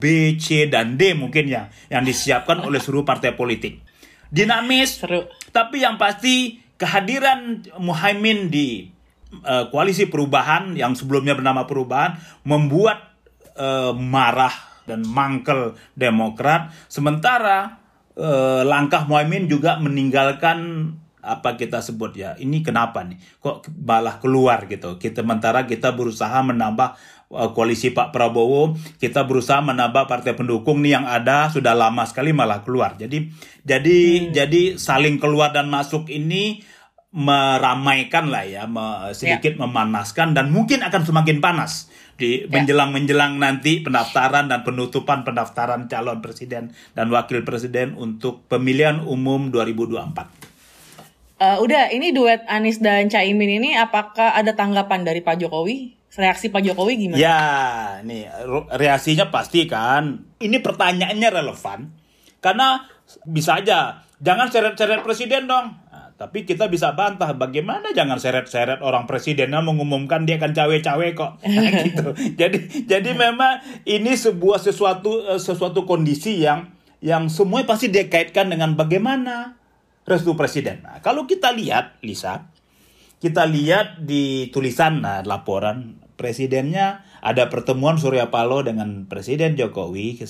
B, 0.00 0.36
C 0.38 0.68
dan 0.68 0.96
D 1.00 1.12
mungkin 1.16 1.48
ya 1.48 1.72
yang 1.88 2.04
disiapkan 2.04 2.62
oleh 2.66 2.78
seluruh 2.78 3.02
partai 3.02 3.34
politik. 3.34 3.82
Dinamis, 4.30 5.02
Seru. 5.02 5.26
tapi 5.50 5.82
yang 5.82 5.98
pasti 5.98 6.62
kehadiran 6.78 7.66
Muhaimin 7.82 8.46
di 8.46 8.99
uh, 9.44 9.70
koalisi 9.70 10.10
perubahan 10.10 10.74
yang 10.74 10.98
sebelumnya 10.98 11.38
bernama 11.38 11.64
perubahan 11.64 12.18
membuat 12.42 13.14
uh, 13.56 13.94
marah 13.94 14.52
dan 14.84 15.06
mangkel 15.06 15.78
Demokrat. 15.94 16.74
Sementara 16.90 17.78
uh, 18.18 18.62
langkah 18.66 19.06
Muhammad 19.06 19.46
juga 19.46 19.78
meninggalkan 19.78 20.90
apa 21.20 21.60
kita 21.60 21.84
sebut 21.84 22.16
ya 22.16 22.32
ini 22.40 22.64
kenapa 22.64 23.04
nih? 23.04 23.20
Kok 23.44 23.68
malah 23.84 24.16
keluar 24.18 24.64
gitu? 24.66 24.96
Kita 24.96 25.20
sementara 25.20 25.68
kita 25.68 25.92
berusaha 25.92 26.40
menambah 26.40 26.96
uh, 27.30 27.50
koalisi 27.52 27.92
Pak 27.92 28.10
Prabowo 28.10 28.74
kita 28.98 29.28
berusaha 29.28 29.60
menambah 29.60 30.08
partai 30.08 30.34
pendukung 30.34 30.80
nih 30.80 30.98
yang 30.98 31.06
ada 31.06 31.52
sudah 31.52 31.76
lama 31.76 32.08
sekali 32.08 32.32
malah 32.32 32.64
keluar. 32.64 32.96
Jadi 32.96 33.30
jadi 33.62 33.96
hmm. 33.96 34.26
jadi 34.32 34.62
saling 34.80 35.20
keluar 35.20 35.52
dan 35.52 35.68
masuk 35.68 36.08
ini 36.08 36.64
meramaikan 37.10 38.30
lah 38.30 38.46
ya, 38.46 38.70
me, 38.70 39.10
sedikit 39.10 39.58
ya. 39.58 39.66
memanaskan 39.66 40.30
dan 40.30 40.54
mungkin 40.54 40.86
akan 40.86 41.02
semakin 41.02 41.42
panas 41.42 41.90
di 42.14 42.46
ya. 42.46 42.46
menjelang 42.46 42.94
menjelang 42.94 43.42
nanti 43.42 43.82
pendaftaran 43.82 44.46
dan 44.46 44.62
penutupan 44.62 45.26
pendaftaran 45.26 45.90
calon 45.90 46.22
presiden 46.22 46.70
dan 46.94 47.10
wakil 47.10 47.42
presiden 47.42 47.98
untuk 47.98 48.46
pemilihan 48.46 49.02
umum 49.02 49.50
2024. 49.50 50.50
Uh, 51.40 51.56
udah, 51.64 51.90
ini 51.90 52.14
duet 52.14 52.46
Anies 52.46 52.78
dan 52.78 53.10
Caimin 53.10 53.58
ini 53.58 53.72
apakah 53.74 54.36
ada 54.36 54.54
tanggapan 54.54 55.02
dari 55.02 55.24
Pak 55.24 55.40
Jokowi? 55.40 55.98
Reaksi 56.14 56.52
Pak 56.52 56.62
Jokowi 56.62 56.94
gimana? 56.94 57.18
Ya, 57.18 57.40
nih 58.06 58.28
reaksinya 58.76 59.32
pasti 59.32 59.64
kan. 59.64 60.30
Ini 60.36 60.60
pertanyaannya 60.60 61.28
relevan 61.32 61.90
karena 62.44 62.86
bisa 63.24 63.58
aja 63.58 64.04
jangan 64.20 64.52
seret-seret 64.52 65.00
presiden 65.02 65.48
dong 65.48 65.76
tapi 66.20 66.44
kita 66.44 66.68
bisa 66.68 66.92
bantah 66.92 67.32
bagaimana 67.32 67.96
jangan 67.96 68.20
seret-seret 68.20 68.84
orang 68.84 69.08
presidennya 69.08 69.64
mengumumkan 69.64 70.28
dia 70.28 70.36
akan 70.36 70.52
cawe-cawe 70.52 71.08
kok. 71.16 71.32
Nah, 71.48 71.80
gitu. 71.80 72.08
Jadi 72.36 72.84
jadi 72.84 73.10
memang 73.16 73.64
ini 73.88 74.12
sebuah 74.12 74.60
sesuatu 74.60 75.24
eh, 75.32 75.40
sesuatu 75.40 75.88
kondisi 75.88 76.44
yang 76.44 76.76
yang 77.00 77.32
semua 77.32 77.64
pasti 77.64 77.88
dikaitkan 77.88 78.52
dengan 78.52 78.76
bagaimana 78.76 79.56
restu 80.04 80.36
presiden. 80.36 80.84
Nah, 80.84 81.00
kalau 81.00 81.24
kita 81.24 81.56
lihat 81.56 81.96
Lisa, 82.04 82.52
kita 83.16 83.48
lihat 83.48 84.04
di 84.04 84.52
tulisan 84.52 85.00
nah, 85.00 85.24
laporan 85.24 86.04
presidennya 86.20 87.00
ada 87.24 87.48
pertemuan 87.48 87.96
Surya 87.96 88.28
Paloh 88.28 88.60
dengan 88.60 89.08
Presiden 89.08 89.56
Jokowi 89.56 90.20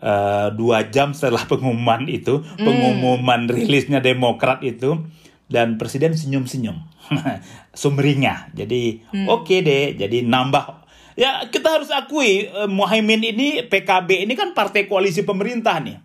uh, 0.00 0.48
dua 0.54 0.88
jam 0.90 1.14
setelah 1.14 1.44
pengumuman 1.50 2.08
itu, 2.10 2.42
mm. 2.42 2.62
pengumuman 2.62 3.46
rilisnya 3.46 4.00
Demokrat 4.02 4.64
itu, 4.66 5.04
dan 5.46 5.76
Presiden 5.76 6.16
senyum-senyum, 6.16 6.80
sumringah. 7.80 8.56
Jadi 8.56 9.04
mm. 9.12 9.26
oke 9.30 9.46
okay 9.46 9.58
deh, 9.62 9.84
jadi 9.94 10.24
nambah. 10.24 10.82
Ya 11.14 11.46
kita 11.46 11.78
harus 11.78 11.94
akui 11.94 12.50
uh, 12.50 12.66
Muhaimin 12.66 13.22
ini 13.22 13.62
PKB 13.70 14.26
ini 14.26 14.34
kan 14.34 14.50
partai 14.50 14.90
koalisi 14.90 15.22
pemerintah 15.22 15.78
nih. 15.78 16.02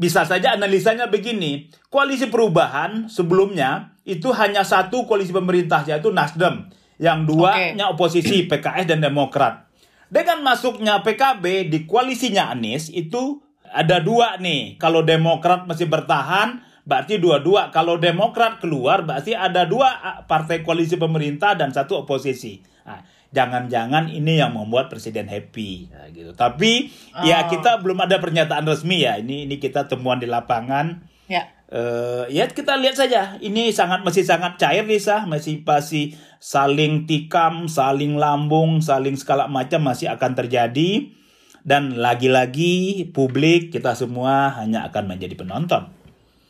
Bisa 0.00 0.24
saja 0.24 0.56
analisanya 0.56 1.12
begini, 1.12 1.68
koalisi 1.92 2.32
perubahan 2.32 3.12
sebelumnya 3.12 4.00
itu 4.08 4.32
hanya 4.32 4.64
satu 4.64 5.04
koalisi 5.04 5.28
pemerintah 5.28 5.84
yaitu 5.84 6.08
Nasdem, 6.08 6.72
yang 6.96 7.28
duanya 7.28 7.92
okay. 7.92 7.96
oposisi 7.96 8.48
PKS 8.48 8.88
dan 8.88 9.04
Demokrat. 9.04 9.69
Dengan 10.10 10.42
masuknya 10.42 11.06
PKB 11.06 11.70
di 11.70 11.86
koalisinya 11.86 12.50
Anies 12.50 12.90
itu 12.90 13.38
ada 13.70 14.02
dua 14.02 14.34
nih. 14.42 14.74
Kalau 14.76 15.06
Demokrat 15.06 15.70
masih 15.70 15.86
bertahan, 15.86 16.66
berarti 16.82 17.22
dua-dua. 17.22 17.70
Kalau 17.70 17.94
Demokrat 17.94 18.58
keluar, 18.58 19.06
berarti 19.06 19.38
ada 19.38 19.62
dua 19.62 20.22
partai 20.26 20.66
koalisi 20.66 20.98
pemerintah 20.98 21.54
dan 21.54 21.70
satu 21.70 22.02
oposisi. 22.02 22.58
Nah, 22.82 23.06
jangan-jangan 23.30 24.10
ini 24.10 24.42
yang 24.42 24.50
membuat 24.50 24.90
presiden 24.90 25.30
happy 25.30 25.86
nah, 25.94 26.10
gitu. 26.10 26.34
Tapi 26.34 26.90
ya 27.22 27.46
oh. 27.46 27.46
ya 27.46 27.46
kita 27.46 27.78
belum 27.78 28.02
ada 28.02 28.18
pernyataan 28.18 28.66
resmi 28.66 29.06
ya. 29.06 29.22
Ini 29.22 29.46
ini 29.46 29.56
kita 29.62 29.86
temuan 29.86 30.18
di 30.18 30.26
lapangan. 30.26 31.06
Ya 31.30 31.46
uh, 31.70 32.24
ya 32.28 32.50
kita 32.50 32.76
lihat 32.76 32.98
saja. 32.98 33.38
Ini 33.38 33.70
sangat 33.70 34.02
masih 34.02 34.26
sangat 34.26 34.58
cair 34.60 34.84
Lisa 34.84 35.24
masih 35.24 35.62
pasti 35.62 36.14
saling 36.42 37.06
tikam 37.06 37.70
saling 37.70 38.18
lambung 38.18 38.82
saling 38.82 39.14
segala 39.16 39.46
macam 39.46 39.86
masih 39.86 40.10
akan 40.12 40.36
terjadi. 40.36 41.16
Dan 41.60 42.00
lagi-lagi 42.00 43.04
publik 43.12 43.68
kita 43.68 43.92
semua 43.92 44.56
hanya 44.56 44.88
akan 44.88 45.12
menjadi 45.12 45.36
penonton. 45.36 45.92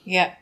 Ya. 0.07 0.39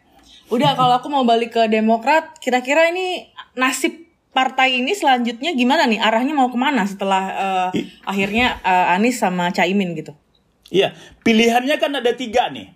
Udah 0.48 0.76
kalau 0.76 0.96
aku 0.96 1.08
mau 1.12 1.24
balik 1.28 1.56
ke 1.56 1.68
Demokrat 1.68 2.40
kira-kira 2.40 2.88
ini 2.88 3.32
nasib 3.56 3.92
partai 4.32 4.80
ini 4.80 4.92
selanjutnya 4.92 5.56
gimana 5.56 5.88
nih? 5.88 6.00
Arahnya 6.00 6.36
mau 6.36 6.52
ke 6.52 6.56
mana 6.60 6.84
setelah 6.84 7.24
uh, 7.32 7.68
akhirnya 8.04 8.60
uh, 8.60 8.92
Anies 8.96 9.20
sama 9.20 9.52
Caimin 9.52 9.96
gitu? 9.96 10.12
Iya, 10.68 10.92
pilihannya 11.24 11.76
kan 11.80 11.92
ada 11.96 12.12
tiga 12.12 12.52
nih. 12.52 12.72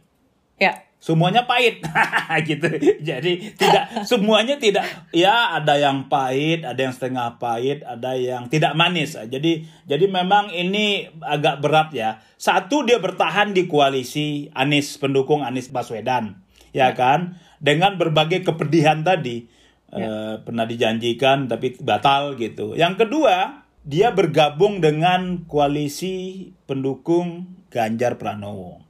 Ya 0.57 0.92
semuanya 1.03 1.43
pahit. 1.51 1.83
Gitu. 2.49 2.71
Jadi 3.03 3.59
tidak 3.59 4.07
semuanya 4.07 4.57
tidak 4.57 4.87
ya 5.11 5.59
ada 5.59 5.75
yang 5.75 6.07
pahit 6.07 6.63
ada 6.63 6.79
yang 6.79 6.95
setengah 6.95 7.37
pahit 7.43 7.83
ada 7.83 8.15
yang 8.15 8.47
tidak 8.47 8.79
manis. 8.79 9.19
Jadi 9.19 9.67
jadi 9.85 10.07
memang 10.07 10.55
ini 10.55 11.11
agak 11.19 11.59
berat 11.59 11.91
ya. 11.91 12.23
Satu 12.39 12.87
dia 12.87 13.03
bertahan 13.03 13.51
di 13.51 13.67
koalisi 13.67 14.47
Anies 14.55 14.97
pendukung 15.03 15.43
Anies 15.43 15.69
Baswedan. 15.75 16.39
Ya 16.71 16.95
kan? 16.95 17.43
Dengan 17.59 17.99
berbagai 17.99 18.47
kepedihan 18.47 19.03
tadi. 19.03 19.51
Ya. 19.93 20.09
eh, 20.09 20.35
pernah 20.41 20.65
dijanjikan 20.65 21.53
tapi 21.53 21.77
batal 21.85 22.41
gitu. 22.41 22.73
Yang 22.73 23.05
kedua 23.05 23.61
dia 23.85 24.15
bergabung 24.15 24.81
dengan 24.81 25.45
koalisi 25.45 26.49
pendukung 26.65 27.59
Ganjar 27.69 28.17
Pranowo 28.17 28.82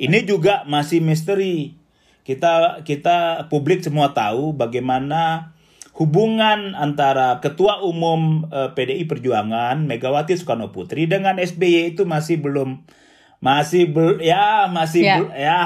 ini 0.00 0.24
juga 0.24 0.64
masih 0.64 1.04
misteri. 1.04 1.76
Kita 2.24 2.80
kita 2.88 3.48
publik 3.52 3.84
semua 3.84 4.16
tahu 4.16 4.56
bagaimana 4.56 5.52
hubungan 5.92 6.72
antara 6.72 7.36
Ketua 7.44 7.84
Umum 7.84 8.48
eh, 8.48 8.72
PDI 8.72 9.04
Perjuangan 9.04 9.84
Megawati 9.84 10.32
Soekarno 10.40 10.72
Putri 10.72 11.04
dengan 11.04 11.36
SBY 11.36 11.92
itu 11.96 12.08
masih 12.08 12.40
belum 12.40 12.80
masih 13.40 13.92
bel, 13.92 14.20
ya 14.20 14.68
masih 14.72 15.02
yeah. 15.04 15.18
Bel, 15.20 15.28
ya 15.36 15.60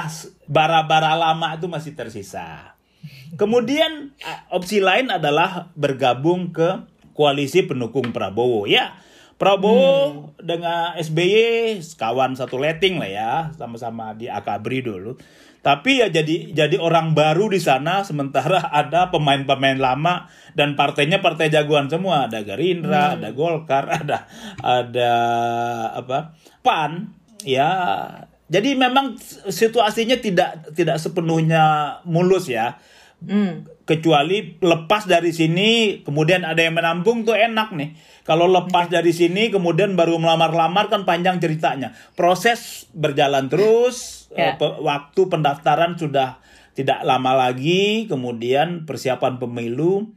bara-bara 0.51 1.15
lama 1.15 1.55
itu 1.55 1.71
masih 1.71 1.95
tersisa. 1.95 2.75
Kemudian 3.35 4.15
opsi 4.47 4.79
lain 4.79 5.11
adalah 5.11 5.71
bergabung 5.75 6.55
ke 6.55 6.87
koalisi 7.15 7.67
pendukung 7.67 8.15
Prabowo. 8.15 8.63
Ya, 8.67 8.95
Prabowo 9.35 10.31
hmm. 10.31 10.47
dengan 10.47 10.95
SBY 10.95 11.83
kawan 11.99 12.39
satu 12.39 12.55
letting 12.55 12.95
lah 13.03 13.11
ya, 13.11 13.31
sama-sama 13.59 14.15
di 14.15 14.31
Akabri 14.31 14.79
dulu. 14.79 15.19
Tapi 15.65 15.97
ya 15.97 16.07
jadi 16.13 16.53
jadi 16.53 16.77
orang 16.77 17.17
baru 17.17 17.49
di 17.51 17.59
sana 17.59 18.05
sementara 18.05 18.69
ada 18.85 19.11
pemain-pemain 19.11 19.75
lama 19.75 20.31
dan 20.55 20.79
partainya 20.79 21.19
partai 21.19 21.51
jagoan 21.51 21.91
semua, 21.91 22.31
ada 22.31 22.47
Gerindra, 22.47 23.11
hmm. 23.11 23.15
ada 23.19 23.29
Golkar, 23.35 23.85
ada 23.99 24.17
ada 24.63 25.11
apa? 25.99 26.37
PAN 26.63 27.11
ya. 27.43 27.71
Jadi 28.45 28.77
memang 28.77 29.17
situasinya 29.49 30.15
tidak 30.21 30.71
tidak 30.77 30.95
sepenuhnya 31.01 31.97
mulus 32.07 32.47
ya. 32.47 32.79
Hmm. 33.19 33.67
Kecuali 33.85 34.57
lepas 34.57 35.05
dari 35.05 35.29
sini 35.29 36.01
kemudian 36.01 36.41
ada 36.41 36.57
yang 36.57 36.73
menampung 36.73 37.21
tuh 37.21 37.37
enak 37.37 37.69
nih 37.77 37.93
kalau 38.25 38.49
lepas 38.49 38.89
dari 38.89 39.13
sini 39.13 39.53
kemudian 39.53 39.93
baru 39.93 40.17
melamar-lamar 40.17 40.89
kan 40.89 41.05
panjang 41.05 41.37
ceritanya. 41.37 41.93
Proses 42.17 42.89
berjalan 42.97 43.53
terus, 43.53 44.27
yeah. 44.33 44.57
Ya. 44.57 44.81
waktu 44.81 45.29
pendaftaran 45.29 45.93
sudah 45.93 46.41
tidak 46.73 47.05
lama 47.05 47.37
lagi, 47.37 48.09
kemudian 48.09 48.89
persiapan 48.89 49.37
pemilu 49.37 50.09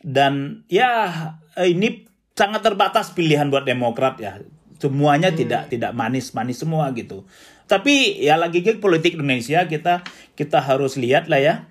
dan 0.00 0.64
ya 0.72 1.12
ini 1.60 2.08
sangat 2.32 2.64
terbatas 2.64 3.12
pilihan 3.12 3.52
buat 3.52 3.68
Demokrat 3.68 4.16
ya. 4.16 4.40
Semuanya 4.80 5.28
hmm. 5.28 5.36
tidak 5.36 5.62
tidak 5.68 5.92
manis-manis 5.92 6.64
semua 6.64 6.88
gitu. 6.96 7.28
Tapi 7.68 8.24
ya 8.24 8.40
lagi 8.40 8.64
politik 8.80 9.20
Indonesia 9.20 9.68
kita 9.68 10.00
kita 10.32 10.64
harus 10.64 10.96
lihat 10.96 11.28
lah 11.28 11.44
ya 11.44 11.54
Eh, 11.60 11.69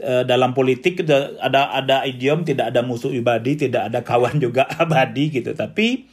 dalam 0.00 0.50
politik 0.54 1.06
ada 1.38 1.70
ada 1.70 2.02
idiom 2.02 2.42
tidak 2.42 2.74
ada 2.74 2.82
musuh 2.82 3.14
ibadi, 3.14 3.54
tidak 3.54 3.92
ada 3.92 4.02
kawan 4.02 4.42
juga 4.42 4.66
abadi 4.82 5.30
gitu. 5.30 5.54
Tapi 5.54 6.06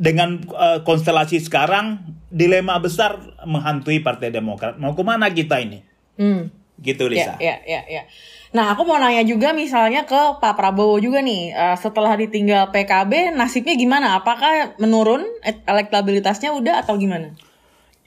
dengan 0.00 0.40
uh, 0.56 0.80
konstelasi 0.80 1.44
sekarang 1.44 2.00
dilema 2.32 2.80
besar 2.80 3.20
menghantui 3.44 4.00
Partai 4.00 4.32
Demokrat. 4.32 4.80
Mau 4.80 4.96
ke 4.96 5.04
mana 5.04 5.28
kita 5.28 5.60
ini? 5.60 5.84
Hmm. 6.16 6.48
Gitu 6.80 7.04
Lisa. 7.12 7.36
Ya, 7.36 7.60
ya, 7.60 7.84
ya, 7.84 8.00
ya. 8.00 8.02
Nah, 8.56 8.72
aku 8.72 8.88
mau 8.88 8.96
nanya 8.96 9.20
juga 9.22 9.52
misalnya 9.52 10.08
ke 10.08 10.40
Pak 10.40 10.56
Prabowo 10.56 10.96
juga 10.96 11.20
nih, 11.20 11.52
uh, 11.52 11.76
setelah 11.76 12.16
ditinggal 12.16 12.72
PKB, 12.72 13.36
nasibnya 13.36 13.76
gimana? 13.76 14.16
Apakah 14.16 14.74
menurun 14.80 15.22
elektabilitasnya 15.44 16.56
udah 16.56 16.80
atau 16.80 16.96
gimana? 16.96 17.36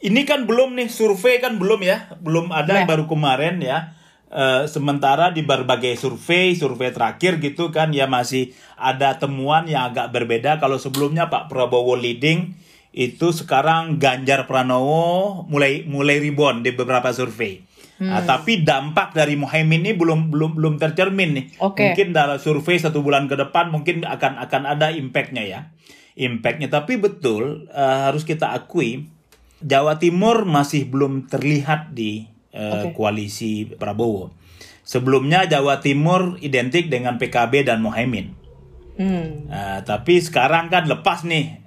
Ini 0.04 0.26
kan 0.28 0.50
belum 0.50 0.76
nih, 0.76 0.90
survei 0.90 1.40
kan 1.40 1.62
belum 1.62 1.80
ya, 1.86 2.12
belum 2.20 2.52
ada 2.52 2.84
ya. 2.84 2.90
baru 2.90 3.06
kemarin 3.06 3.62
ya. 3.62 3.96
Uh, 4.34 4.66
sementara 4.66 5.30
di 5.30 5.46
berbagai 5.46 5.94
survei, 5.94 6.58
survei 6.58 6.90
terakhir 6.90 7.38
gitu 7.38 7.70
kan 7.70 7.94
ya 7.94 8.10
masih 8.10 8.50
ada 8.82 9.22
temuan 9.22 9.70
yang 9.70 9.94
agak 9.94 10.10
berbeda. 10.10 10.58
Kalau 10.58 10.82
sebelumnya 10.82 11.30
Pak 11.30 11.54
Prabowo 11.54 11.94
leading, 11.94 12.58
itu 12.98 13.30
sekarang 13.30 14.02
Ganjar 14.02 14.50
Pranowo 14.50 15.46
mulai 15.46 15.86
mulai 15.86 16.18
rebound 16.18 16.66
di 16.66 16.74
beberapa 16.74 17.14
survei. 17.14 17.62
Hmm. 18.02 18.10
Nah, 18.10 18.26
tapi 18.26 18.66
dampak 18.66 19.14
dari 19.14 19.38
Muhaimin 19.38 19.86
ini 19.86 19.94
belum 19.94 20.34
belum 20.34 20.58
belum 20.58 20.74
tercermin 20.82 21.30
nih. 21.38 21.46
Okay. 21.62 21.94
Mungkin 21.94 22.18
dalam 22.18 22.42
survei 22.42 22.82
satu 22.82 23.06
bulan 23.06 23.30
ke 23.30 23.38
depan 23.38 23.70
mungkin 23.70 24.02
akan 24.02 24.42
akan 24.50 24.62
ada 24.66 24.90
impactnya 24.90 25.46
ya, 25.46 25.62
impactnya. 26.18 26.74
Tapi 26.74 26.98
betul 26.98 27.70
uh, 27.70 28.10
harus 28.10 28.26
kita 28.26 28.50
akui 28.50 29.14
Jawa 29.62 30.02
Timur 30.02 30.42
masih 30.50 30.90
belum 30.90 31.30
terlihat 31.30 31.94
di 31.94 32.33
okay. 32.54 32.94
koalisi 32.94 33.66
Prabowo. 33.66 34.32
Sebelumnya 34.86 35.50
Jawa 35.50 35.82
Timur 35.82 36.38
identik 36.40 36.88
dengan 36.88 37.18
PKB 37.18 37.68
dan 37.68 37.82
Mohaimin. 37.82 38.36
Hmm. 38.94 39.50
Uh, 39.50 39.80
tapi 39.82 40.22
sekarang 40.22 40.70
kan 40.70 40.86
lepas 40.86 41.26
nih 41.26 41.64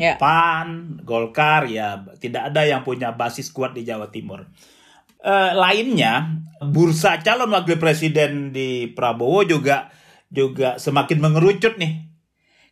yeah. 0.00 0.16
PAN, 0.16 1.00
Golkar 1.04 1.68
ya 1.68 2.00
tidak 2.16 2.48
ada 2.48 2.64
yang 2.64 2.80
punya 2.80 3.12
basis 3.12 3.52
kuat 3.52 3.76
di 3.76 3.84
Jawa 3.84 4.08
Timur. 4.08 4.48
Uh, 5.22 5.52
lainnya 5.54 6.42
bursa 6.58 7.22
calon 7.22 7.54
wakil 7.54 7.78
presiden 7.78 8.50
di 8.50 8.90
Prabowo 8.90 9.46
juga 9.46 9.92
juga 10.32 10.80
semakin 10.80 11.18
mengerucut 11.20 11.76
nih. 11.76 12.08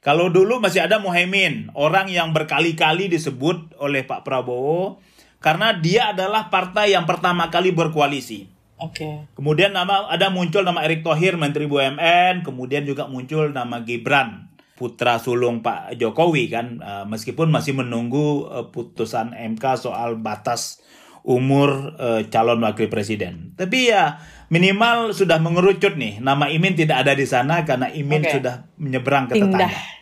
Kalau 0.01 0.33
dulu 0.33 0.65
masih 0.65 0.89
ada 0.89 0.97
Mohaimin, 0.97 1.69
orang 1.77 2.09
yang 2.09 2.33
berkali-kali 2.33 3.13
disebut 3.13 3.77
oleh 3.77 4.01
Pak 4.09 4.25
Prabowo 4.25 5.05
karena 5.41 5.73
dia 5.73 6.13
adalah 6.13 6.53
partai 6.53 6.93
yang 6.93 7.09
pertama 7.09 7.49
kali 7.49 7.73
berkoalisi. 7.73 8.47
Oke. 8.81 9.05
Okay. 9.05 9.15
Kemudian 9.37 9.73
nama 9.77 10.09
ada 10.09 10.29
muncul 10.33 10.65
nama 10.65 10.85
Erick 10.85 11.05
Thohir 11.05 11.37
Menteri 11.37 11.69
BUMN, 11.69 12.45
kemudian 12.45 12.85
juga 12.85 13.09
muncul 13.09 13.53
nama 13.53 13.85
Gibran 13.85 14.49
putra 14.81 15.21
sulung 15.21 15.61
Pak 15.61 15.93
Jokowi 16.01 16.49
kan 16.49 16.81
uh, 16.81 17.05
meskipun 17.05 17.53
masih 17.53 17.77
menunggu 17.77 18.49
uh, 18.49 18.73
putusan 18.73 19.37
MK 19.37 19.61
soal 19.77 20.17
batas 20.17 20.81
umur 21.21 22.01
uh, 22.01 22.25
calon 22.33 22.65
wakil 22.65 22.89
presiden. 22.89 23.53
Tapi 23.61 23.93
ya 23.93 24.25
minimal 24.49 25.13
sudah 25.13 25.37
mengerucut 25.37 26.01
nih 26.01 26.25
nama 26.25 26.49
Imin 26.49 26.81
tidak 26.81 27.05
ada 27.05 27.13
di 27.13 27.29
sana 27.29 27.69
karena 27.69 27.93
Imin 27.93 28.25
okay. 28.25 28.41
sudah 28.41 28.73
menyeberang 28.81 29.29
ke 29.29 29.37
Pindah. 29.37 29.69
tetangga 29.69 30.00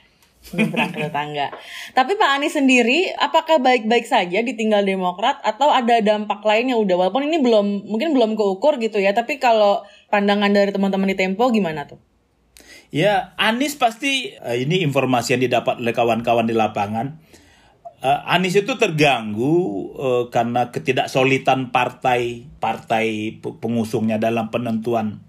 menyeberang 0.55 0.91
ke 0.95 0.99
tetangga. 1.05 1.53
Tapi 1.93 2.17
Pak 2.17 2.31
Anies 2.39 2.55
sendiri, 2.57 3.13
apakah 3.17 3.61
baik-baik 3.61 4.09
saja 4.09 4.41
ditinggal 4.41 4.85
Demokrat 4.85 5.41
atau 5.45 5.69
ada 5.69 6.01
dampak 6.01 6.41
lain 6.45 6.73
yang 6.73 6.81
udah 6.81 7.07
walaupun 7.07 7.29
ini 7.29 7.39
belum 7.41 7.89
mungkin 7.89 8.17
belum 8.17 8.37
keukur 8.39 8.81
gitu 8.81 9.01
ya. 9.03 9.13
Tapi 9.13 9.37
kalau 9.37 9.85
pandangan 10.09 10.51
dari 10.53 10.71
teman-teman 10.73 11.11
di 11.13 11.17
Tempo 11.19 11.49
gimana 11.53 11.85
tuh? 11.85 12.01
Ya, 12.89 13.37
Anies 13.37 13.77
pasti 13.77 14.33
uh, 14.41 14.57
ini 14.57 14.81
informasi 14.81 15.37
yang 15.37 15.43
didapat 15.45 15.77
oleh 15.85 15.93
kawan-kawan 15.93 16.49
di 16.49 16.57
lapangan. 16.57 17.21
Uh, 18.01 18.23
Anies 18.25 18.57
itu 18.57 18.73
terganggu 18.79 19.55
uh, 19.99 20.25
karena 20.33 20.73
ketidaksolitan 20.73 21.75
partai 21.75 22.47
partai 22.63 23.37
pengusungnya 23.43 24.17
dalam 24.17 24.49
penentuan 24.55 25.28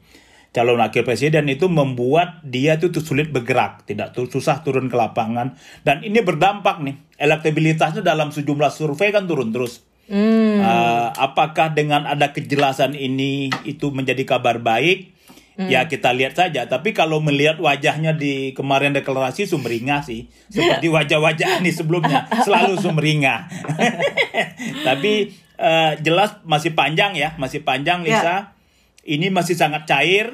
calon 0.49 0.81
wakil 0.81 1.05
presiden 1.05 1.45
itu 1.45 1.69
membuat 1.69 2.41
dia 2.41 2.81
itu 2.81 2.89
sulit 3.01 3.29
bergerak, 3.29 3.85
tidak 3.85 4.17
susah 4.17 4.65
turun 4.65 4.89
ke 4.89 4.97
lapangan 4.97 5.53
dan 5.85 6.01
ini 6.01 6.25
berdampak 6.25 6.81
nih 6.81 6.97
elektabilitasnya 7.21 8.01
dalam 8.01 8.33
sejumlah 8.33 8.73
survei 8.73 9.13
kan 9.13 9.29
turun 9.29 9.53
terus. 9.53 9.85
Hmm. 10.09 10.57
Uh, 10.57 11.13
apakah 11.21 11.77
dengan 11.77 12.09
ada 12.09 12.33
kejelasan 12.33 12.97
ini 12.97 13.53
itu 13.61 13.93
menjadi 13.93 14.25
kabar 14.25 14.57
baik? 14.57 15.13
Hmm. 15.53 15.69
Ya 15.69 15.85
kita 15.85 16.09
lihat 16.17 16.33
saja. 16.33 16.65
Tapi 16.65 16.97
kalau 16.97 17.21
melihat 17.21 17.61
wajahnya 17.61 18.17
di 18.17 18.57
kemarin 18.57 18.97
deklarasi 18.97 19.45
sumringah 19.45 20.01
sih, 20.01 20.25
seperti 20.49 20.89
wajah-wajah 20.97 21.61
ini 21.61 21.69
sebelumnya 21.69 22.25
selalu 22.41 22.81
sumringah. 22.81 23.53
Tapi 24.89 25.29
uh, 25.61 25.93
jelas 26.01 26.41
masih 26.41 26.73
panjang 26.73 27.13
ya, 27.13 27.37
masih 27.37 27.61
panjang 27.61 28.01
Lisa. 28.01 28.25
Ya 28.49 28.58
ini 29.05 29.31
masih 29.31 29.55
sangat 29.55 29.87
cair, 29.87 30.33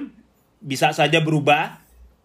bisa 0.62 0.92
saja 0.96 1.22
berubah. 1.22 1.82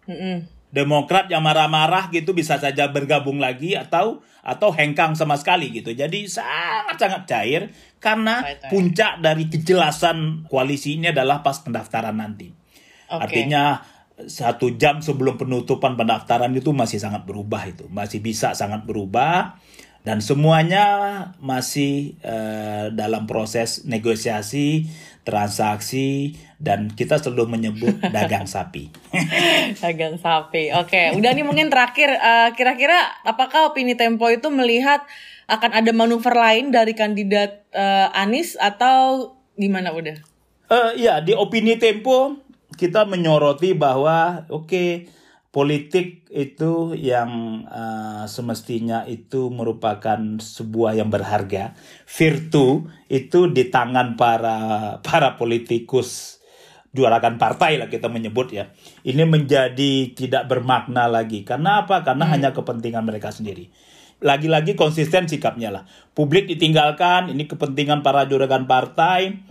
Mm 0.07 0.17
-mm. 0.17 0.37
Demokrat 0.71 1.27
yang 1.27 1.43
marah-marah 1.43 2.07
gitu 2.15 2.31
bisa 2.31 2.55
saja 2.55 2.87
bergabung 2.87 3.43
lagi 3.43 3.75
atau 3.75 4.23
atau 4.39 4.71
hengkang 4.71 5.19
sama 5.19 5.35
sekali 5.35 5.67
gitu. 5.67 5.91
Jadi 5.91 6.31
sangat-sangat 6.31 7.27
cair 7.27 7.61
karena 7.99 8.39
puncak 8.71 9.19
dari 9.19 9.51
kejelasan 9.51 10.47
koalisi 10.47 10.95
ini 10.95 11.11
adalah 11.11 11.43
pas 11.43 11.59
pendaftaran 11.59 12.15
nanti. 12.15 12.55
Okay. 13.11 13.19
Artinya 13.19 13.83
satu 14.31 14.79
jam 14.79 15.03
sebelum 15.03 15.35
penutupan 15.35 15.99
pendaftaran 15.99 16.55
itu 16.55 16.71
masih 16.71 17.03
sangat 17.03 17.27
berubah 17.27 17.67
itu, 17.67 17.91
masih 17.91 18.23
bisa 18.23 18.55
sangat 18.55 18.87
berubah 18.87 19.59
dan 20.01 20.17
semuanya 20.17 20.85
masih 21.37 22.17
uh, 22.25 22.89
dalam 22.89 23.29
proses 23.29 23.85
negosiasi 23.85 24.89
transaksi 25.21 26.33
dan 26.57 26.89
kita 26.93 27.21
selalu 27.21 27.57
menyebut 27.57 27.97
dagang 28.15 28.49
sapi. 28.49 28.89
dagang 29.83 30.17
sapi. 30.17 30.73
Oke, 30.77 31.13
udah 31.13 31.31
nih 31.33 31.45
mungkin 31.45 31.69
terakhir 31.69 32.13
uh, 32.17 32.49
kira-kira 32.57 32.97
apakah 33.25 33.73
opini 33.73 33.93
Tempo 33.93 34.29
itu 34.29 34.49
melihat 34.49 35.05
akan 35.51 35.71
ada 35.83 35.91
manuver 35.91 36.33
lain 36.33 36.71
dari 36.71 36.95
kandidat 36.95 37.67
uh, 37.75 38.09
Anies 38.15 38.57
atau 38.57 39.35
gimana 39.59 39.93
udah? 39.93 40.17
Uh, 40.71 40.95
ya 40.95 41.19
di 41.19 41.35
opini 41.35 41.75
Tempo 41.75 42.39
kita 42.79 43.03
menyoroti 43.03 43.75
bahwa 43.75 44.47
oke 44.47 44.65
okay, 44.65 44.89
politik 45.51 46.31
itu 46.31 46.95
yang 46.95 47.63
uh, 47.67 48.23
semestinya 48.23 49.03
itu 49.03 49.51
merupakan 49.51 50.39
sebuah 50.39 50.95
yang 50.95 51.11
berharga. 51.11 51.75
Virtu 52.07 52.87
itu 53.11 53.51
di 53.51 53.67
tangan 53.67 54.15
para 54.15 54.57
para 55.03 55.35
politikus 55.35 56.39
juarakan 56.95 57.35
partai 57.39 57.79
lah 57.79 57.91
kita 57.91 58.07
menyebut 58.07 58.55
ya. 58.55 58.71
Ini 59.03 59.27
menjadi 59.27 60.15
tidak 60.15 60.47
bermakna 60.47 61.11
lagi. 61.11 61.43
Karena 61.43 61.83
apa? 61.83 62.03
Karena 62.03 62.27
hmm. 62.27 62.33
hanya 62.33 62.49
kepentingan 62.55 63.03
mereka 63.03 63.35
sendiri. 63.35 63.67
Lagi-lagi 64.23 64.79
konsisten 64.79 65.25
sikapnya 65.27 65.73
lah. 65.73 65.83
Publik 66.13 66.45
ditinggalkan, 66.47 67.33
ini 67.33 67.49
kepentingan 67.49 68.05
para 68.05 68.23
juragan 68.29 68.69
partai 68.69 69.41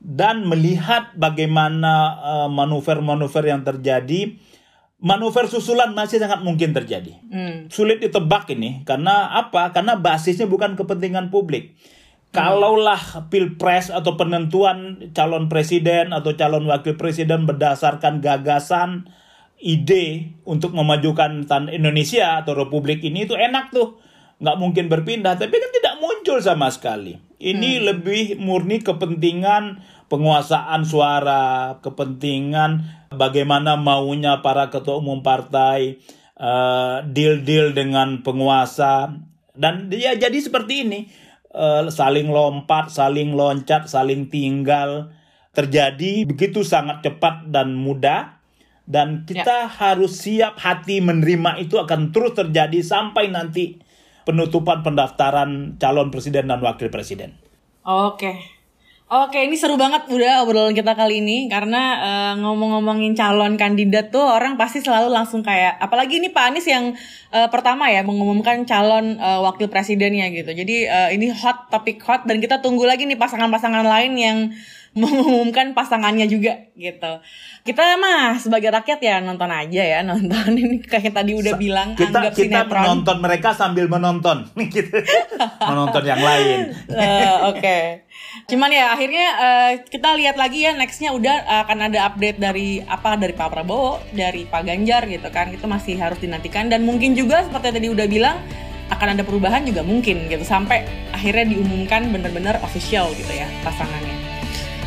dan 0.00 0.48
melihat 0.48 1.12
bagaimana 1.18 2.16
uh, 2.22 2.48
manuver-manuver 2.48 3.44
yang 3.44 3.60
terjadi 3.66 4.38
manuver 5.00 5.48
susulan 5.48 5.96
masih 5.96 6.20
sangat 6.20 6.44
mungkin 6.44 6.76
terjadi. 6.76 7.16
Hmm. 7.32 7.56
Sulit 7.72 8.04
ditebak 8.04 8.52
ini 8.52 8.84
karena 8.84 9.32
apa? 9.32 9.72
Karena 9.72 9.96
basisnya 9.96 10.44
bukan 10.46 10.76
kepentingan 10.76 11.32
publik. 11.32 11.74
Hmm. 11.74 12.36
Kalaulah 12.36 13.26
pilpres 13.32 13.90
atau 13.90 14.14
penentuan 14.14 15.10
calon 15.16 15.48
presiden 15.48 16.12
atau 16.12 16.36
calon 16.36 16.68
wakil 16.68 16.94
presiden 17.00 17.48
berdasarkan 17.48 18.20
gagasan, 18.20 19.10
ide 19.58 20.36
untuk 20.44 20.76
memajukan 20.76 21.48
Indonesia 21.72 22.44
atau 22.44 22.54
Republik 22.54 23.02
ini 23.02 23.24
itu 23.26 23.34
enak 23.34 23.72
tuh, 23.72 23.98
nggak 24.38 24.56
mungkin 24.60 24.86
berpindah. 24.92 25.40
Tapi 25.40 25.56
kan 25.56 25.70
tidak 25.74 25.94
muncul 25.98 26.38
sama 26.44 26.68
sekali. 26.68 27.16
Ini 27.40 27.80
hmm. 27.80 27.84
lebih 27.88 28.22
murni 28.36 28.84
kepentingan 28.84 29.80
penguasaan 30.12 30.84
suara, 30.84 31.80
kepentingan 31.80 32.99
bagaimana 33.10 33.74
maunya 33.74 34.38
para 34.40 34.70
ketua 34.70 35.02
umum 35.02 35.20
partai, 35.20 35.98
uh, 36.38 37.02
deal-deal 37.10 37.74
dengan 37.74 38.22
penguasa, 38.22 39.18
dan 39.58 39.90
ya 39.90 40.14
jadi 40.14 40.38
seperti 40.38 40.86
ini, 40.86 41.00
uh, 41.50 41.90
saling 41.90 42.30
lompat, 42.30 42.88
saling 42.94 43.34
loncat, 43.34 43.90
saling 43.90 44.30
tinggal, 44.30 45.10
terjadi 45.50 46.22
begitu 46.24 46.62
sangat 46.62 47.02
cepat 47.02 47.50
dan 47.50 47.74
mudah, 47.74 48.38
dan 48.86 49.26
kita 49.26 49.66
ya. 49.66 49.70
harus 49.70 50.22
siap 50.22 50.58
hati 50.62 51.02
menerima 51.02 51.58
itu 51.58 51.78
akan 51.82 52.14
terus 52.14 52.38
terjadi 52.38 52.78
sampai 52.82 53.30
nanti 53.30 53.82
penutupan 54.22 54.86
pendaftaran 54.86 55.78
calon 55.82 56.14
presiden 56.14 56.46
dan 56.46 56.62
wakil 56.62 56.86
presiden. 56.94 57.34
Oke. 57.82 58.59
Oke, 59.10 59.42
ini 59.42 59.58
seru 59.58 59.74
banget 59.74 60.06
udah 60.06 60.46
obrolan 60.46 60.70
kita 60.70 60.94
kali 60.94 61.18
ini 61.18 61.50
karena 61.50 61.98
uh, 61.98 62.34
ngomong-ngomongin 62.46 63.18
calon 63.18 63.58
kandidat 63.58 64.14
tuh 64.14 64.22
orang 64.22 64.54
pasti 64.54 64.78
selalu 64.78 65.10
langsung 65.10 65.42
kayak 65.42 65.82
apalagi 65.82 66.22
ini 66.22 66.30
Pak 66.30 66.44
Anies 66.46 66.70
yang 66.70 66.94
uh, 67.34 67.50
pertama 67.50 67.90
ya 67.90 68.06
mengumumkan 68.06 68.62
calon 68.62 69.18
uh, 69.18 69.42
wakil 69.42 69.66
presidennya 69.66 70.30
gitu. 70.30 70.54
Jadi 70.54 70.86
uh, 70.86 71.10
ini 71.10 71.26
hot 71.34 71.66
topik 71.74 71.98
hot 72.06 72.22
dan 72.22 72.38
kita 72.38 72.62
tunggu 72.62 72.86
lagi 72.86 73.02
nih 73.02 73.18
pasangan-pasangan 73.18 73.82
lain 73.82 74.14
yang 74.14 74.38
mengumumkan 74.90 75.70
pasangannya 75.70 76.26
juga 76.26 76.66
gitu. 76.74 77.22
Kita 77.62 77.94
mah 77.94 78.42
sebagai 78.42 78.74
rakyat 78.74 78.98
ya 78.98 79.22
nonton 79.22 79.46
aja 79.46 79.82
ya 79.86 79.98
nonton 80.02 80.50
ini 80.62 80.82
kayak 80.82 81.14
tadi 81.14 81.38
udah 81.38 81.54
bilang 81.54 81.94
kita 81.94 82.10
anggap 82.10 82.34
kita 82.34 82.66
sinetron. 82.66 82.82
menonton 82.82 83.16
mereka 83.22 83.48
sambil 83.54 83.86
menonton 83.86 84.50
gitu. 84.74 84.98
menonton 85.62 86.02
yang 86.02 86.18
lain. 86.18 86.74
Uh, 86.90 86.98
Oke. 87.54 87.62
Okay. 87.62 87.84
Cuman 88.50 88.70
ya 88.74 88.90
akhirnya 88.90 89.26
uh, 89.38 89.72
kita 89.86 90.10
lihat 90.18 90.34
lagi 90.34 90.66
ya 90.66 90.74
nextnya 90.74 91.14
udah 91.14 91.66
akan 91.66 91.86
ada 91.86 92.10
update 92.10 92.42
dari 92.42 92.82
apa 92.82 93.14
dari 93.14 93.34
Pak 93.34 93.48
Prabowo, 93.50 94.02
dari 94.10 94.42
Pak 94.42 94.66
Ganjar 94.66 95.06
gitu 95.06 95.30
kan. 95.30 95.54
Itu 95.54 95.70
masih 95.70 96.02
harus 96.02 96.18
dinantikan 96.18 96.66
dan 96.66 96.82
mungkin 96.82 97.14
juga 97.14 97.46
seperti 97.46 97.78
tadi 97.78 97.86
udah 97.86 98.06
bilang 98.10 98.42
akan 98.90 99.14
ada 99.14 99.22
perubahan 99.22 99.62
juga 99.62 99.86
mungkin 99.86 100.26
gitu 100.26 100.42
sampai 100.42 100.82
akhirnya 101.14 101.46
diumumkan 101.46 102.10
bener-bener 102.10 102.58
official 102.66 103.14
gitu 103.14 103.30
ya 103.30 103.46
pasangannya. 103.62 104.19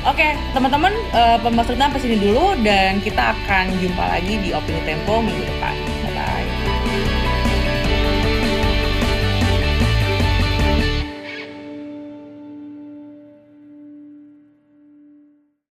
Oke, 0.03 0.35
teman-teman, 0.51 0.91
uh, 1.15 1.39
pembahasan 1.39 1.79
kita 1.79 1.87
sampai 1.87 2.03
sini 2.03 2.19
dulu 2.19 2.59
dan 2.59 2.99
kita 2.99 3.31
akan 3.39 3.71
jumpa 3.79 4.03
lagi 4.03 4.35
di 4.35 4.51
Opini 4.51 4.83
Tempo 4.83 5.23
minggu 5.23 5.47
depan. 5.47 6.02